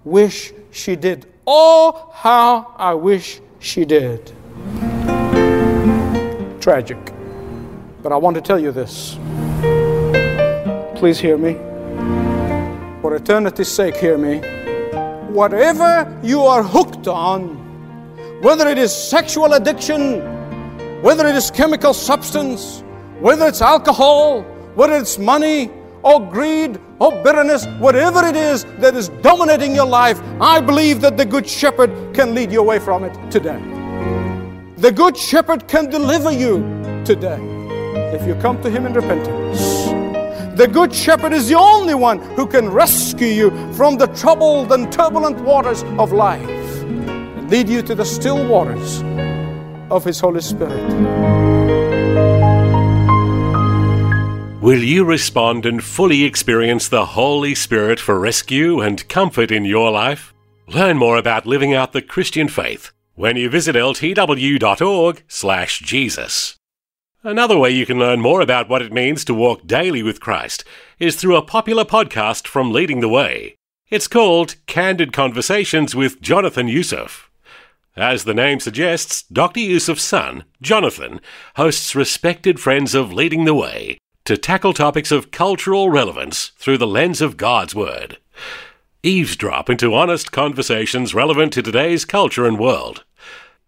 wish 0.03 0.53
she 0.71 0.95
did. 0.95 1.27
Oh, 1.49 2.11
how 2.11 2.73
I 2.75 2.93
wish 2.93 3.39
she 3.59 3.85
did. 3.85 4.33
Tragic. 6.59 6.97
But 8.03 8.11
I 8.11 8.17
want 8.17 8.35
to 8.35 8.41
tell 8.41 8.59
you 8.59 8.73
this. 8.73 9.17
Please 10.99 11.19
hear 11.19 11.37
me. 11.37 11.53
For 13.01 13.15
eternity's 13.15 13.69
sake, 13.69 13.95
hear 13.95 14.17
me. 14.17 14.39
Whatever 15.31 16.19
you 16.21 16.41
are 16.41 16.63
hooked 16.63 17.07
on, 17.07 17.55
whether 18.41 18.67
it 18.67 18.77
is 18.77 18.93
sexual 18.93 19.53
addiction, 19.53 20.19
whether 21.01 21.25
it 21.27 21.35
is 21.35 21.49
chemical 21.49 21.93
substance, 21.93 22.83
whether 23.21 23.47
it's 23.47 23.61
alcohol, 23.61 24.41
whether 24.75 24.95
it's 24.95 25.17
money 25.17 25.71
or 26.03 26.19
greed 26.29 26.77
or 26.99 27.11
bitterness, 27.23 27.65
whatever 27.79 28.25
it 28.25 28.35
is 28.35 28.65
that 28.79 28.95
is 28.95 29.09
dominating 29.21 29.75
your 29.75 29.85
life, 29.85 30.19
I 30.41 30.59
believe 30.59 31.01
that 31.01 31.17
the 31.17 31.25
Good 31.25 31.47
Shepherd 31.47 31.91
can 32.13 32.33
lead 32.33 32.51
you 32.51 32.59
away 32.59 32.79
from 32.79 33.03
it 33.03 33.31
today. 33.31 33.59
The 34.77 34.91
Good 34.91 35.17
Shepherd 35.17 35.67
can 35.67 35.89
deliver 35.89 36.31
you 36.31 36.59
today 37.05 37.39
if 38.13 38.27
you 38.27 38.35
come 38.35 38.61
to 38.61 38.69
Him 38.69 38.85
in 38.85 38.93
repentance. 38.93 39.87
The 40.57 40.67
Good 40.67 40.93
Shepherd 40.93 41.33
is 41.33 41.47
the 41.47 41.57
only 41.57 41.93
one 41.93 42.19
who 42.35 42.47
can 42.47 42.69
rescue 42.69 43.27
you 43.27 43.73
from 43.73 43.97
the 43.97 44.07
troubled 44.07 44.71
and 44.71 44.91
turbulent 44.91 45.39
waters 45.41 45.83
of 45.99 46.11
life 46.11 46.49
and 46.49 47.49
lead 47.49 47.69
you 47.69 47.81
to 47.83 47.93
the 47.93 48.05
still 48.05 48.47
waters 48.47 49.03
of 49.91 50.03
His 50.03 50.19
Holy 50.19 50.41
Spirit. 50.41 51.46
Will 54.67 54.83
you 54.83 55.05
respond 55.05 55.65
and 55.65 55.81
fully 55.81 56.25
experience 56.25 56.89
the 56.89 57.05
Holy 57.05 57.55
Spirit 57.55 58.01
for 58.01 58.19
rescue 58.19 58.81
and 58.81 59.07
comfort 59.07 59.49
in 59.49 59.63
your 59.63 59.89
life? 59.91 60.33
Learn 60.67 60.97
more 60.97 61.17
about 61.17 61.45
living 61.45 61.73
out 61.73 61.93
the 61.93 62.01
Christian 62.01 62.49
faith 62.49 62.91
when 63.15 63.37
you 63.37 63.49
visit 63.49 63.77
ltw.org/jesus. 63.77 66.57
Another 67.23 67.57
way 67.57 67.69
you 67.69 67.85
can 67.85 67.97
learn 67.97 68.19
more 68.19 68.41
about 68.41 68.67
what 68.67 68.81
it 68.81 68.91
means 68.91 69.23
to 69.23 69.33
walk 69.33 69.65
daily 69.65 70.03
with 70.03 70.19
Christ 70.19 70.65
is 70.99 71.15
through 71.15 71.37
a 71.37 71.41
popular 71.41 71.85
podcast 71.85 72.45
from 72.45 72.73
Leading 72.73 72.99
the 72.99 73.07
Way. 73.07 73.55
It's 73.89 74.09
called 74.09 74.57
Candid 74.65 75.13
Conversations 75.13 75.95
with 75.95 76.19
Jonathan 76.19 76.67
Youssef. 76.67 77.29
As 77.95 78.25
the 78.25 78.33
name 78.33 78.59
suggests, 78.59 79.21
Dr. 79.31 79.61
Youssef's 79.61 80.03
son, 80.03 80.43
Jonathan, 80.61 81.21
hosts 81.55 81.95
respected 81.95 82.59
friends 82.59 82.93
of 82.93 83.13
Leading 83.13 83.45
the 83.45 83.55
Way 83.55 83.97
to 84.27 84.35
tackle 84.35 84.73
topics 84.73 85.09
of 85.09 85.31
cultural 85.31 85.89
relevance 85.89 86.51
through 86.57 86.77
the 86.77 86.85
lens 86.85 87.21
of 87.21 87.37
God's 87.37 87.73
Word. 87.73 88.17
Eavesdrop 89.01 89.69
into 89.69 89.93
honest 89.93 90.33
conversations 90.33 91.15
relevant 91.15 91.53
to 91.53 91.63
today's 91.63 92.03
culture 92.03 92.45
and 92.45 92.59
world. 92.59 93.05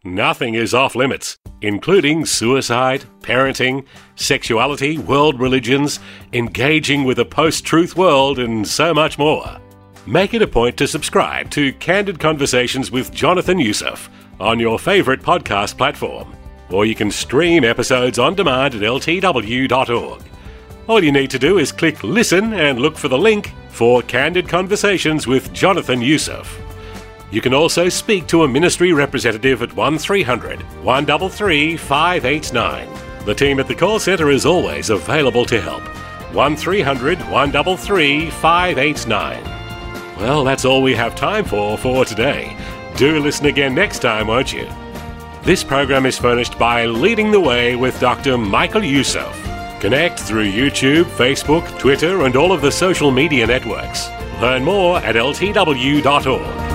Nothing 0.04 0.56
is 0.56 0.74
off 0.74 0.95
limits, 0.95 1.38
including 1.62 2.26
suicide, 2.26 3.06
parenting, 3.22 3.86
sexuality, 4.17 4.98
world 4.98 5.39
religions, 5.39 6.02
engaging 6.34 7.06
with 7.06 7.19
a 7.19 7.26
post 7.26 7.63
truth 7.63 7.95
world, 7.95 8.38
and 8.38 8.67
so 8.67 8.93
much 8.93 9.17
more. 9.17 9.62
Make 10.06 10.34
it 10.34 10.41
a 10.41 10.48
point 10.48 10.76
to 10.76 10.89
subscribe 10.89 11.50
to 11.52 11.72
Candid 11.72 12.19
Conversations 12.19 12.91
with 12.91 13.13
Jonathan 13.13 13.60
Youssef 13.60 14.10
on 14.41 14.60
your 14.60 14.78
favorite 14.78 15.22
podcast 15.22 15.78
platform, 15.78 16.36
or 16.69 16.86
you 16.86 16.95
can 16.95 17.12
stream 17.12 17.63
episodes 17.63 18.19
on 18.19 18.36
demand 18.36 18.76
at 18.76 18.82
ltw.org. 18.82 20.22
All 20.89 21.04
you 21.04 21.12
need 21.12 21.30
to 21.30 21.38
do 21.38 21.60
is 21.60 21.71
click 21.71 22.04
listen 22.04 22.52
and 22.52 22.80
look 22.80 22.97
for 22.97 23.10
the 23.10 23.17
link 23.17 23.54
for 23.67 24.02
Candid 24.02 24.49
Conversations 24.49 25.28
with 25.28 25.54
Jonathan 25.54 26.02
Youssef. 26.02 26.60
You 27.30 27.41
can 27.41 27.54
also 27.54 27.89
speak 27.89 28.25
to 28.25 28.41
a 28.41 28.47
ministry 28.47 28.91
representative 28.91 29.62
at 29.62 29.71
1300 29.75 30.63
133 30.84 31.78
589. 31.78 32.89
The 33.23 33.36
team 33.36 33.60
at 33.60 33.67
the 33.67 33.75
call 33.75 33.99
centre 33.99 34.32
is 34.32 34.47
always 34.47 34.89
available 34.89 35.45
to 35.45 35.62
help. 35.62 35.84
1300 36.34 37.19
133 37.19 38.32
589. 38.32 39.43
Well, 40.17 40.43
that's 40.43 40.65
all 40.65 40.82
we 40.82 40.95
have 40.95 41.13
time 41.13 41.45
for 41.45 41.78
for 41.78 42.04
today. 42.04 42.58
Do 42.95 43.19
listen 43.19 43.45
again 43.45 43.75
next 43.75 43.99
time, 43.99 44.25
won't 44.25 44.52
you? 44.52 44.67
This 45.43 45.63
program 45.63 46.08
is 46.08 46.17
furnished 46.17 46.58
by 46.58 46.88
Leading 46.88 47.30
the 47.30 47.39
Way 47.39 47.75
with 47.75 47.99
Dr. 47.99 48.39
Michael 48.39 48.84
Youssef. 48.84 49.49
Connect 49.80 50.20
through 50.20 50.52
YouTube, 50.52 51.06
Facebook, 51.06 51.80
Twitter, 51.80 52.26
and 52.26 52.36
all 52.36 52.52
of 52.52 52.62
the 52.62 52.72
social 52.72 53.12
media 53.12 53.48
networks. 53.48 54.10
Learn 54.42 54.63
more 54.63 54.98
at 54.98 55.15
ltw.org. 55.15 56.70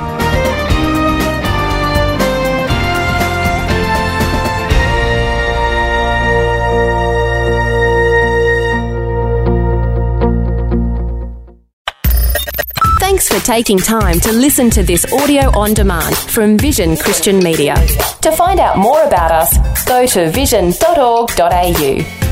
Thanks 13.01 13.29
for 13.29 13.39
taking 13.47 13.79
time 13.79 14.19
to 14.21 14.33
listen 14.33 14.71
to 14.71 14.83
this 14.83 15.05
audio 15.13 15.57
on 15.57 15.75
demand 15.75 16.17
from 16.17 16.57
Vision 16.57 16.97
Christian 16.97 17.39
Media. 17.39 17.75
To 18.23 18.33
find 18.33 18.59
out 18.59 18.79
more 18.79 19.03
about 19.03 19.31
us, 19.31 19.85
go 19.85 20.07
to 20.07 20.31
vision.org.au. 20.31 22.24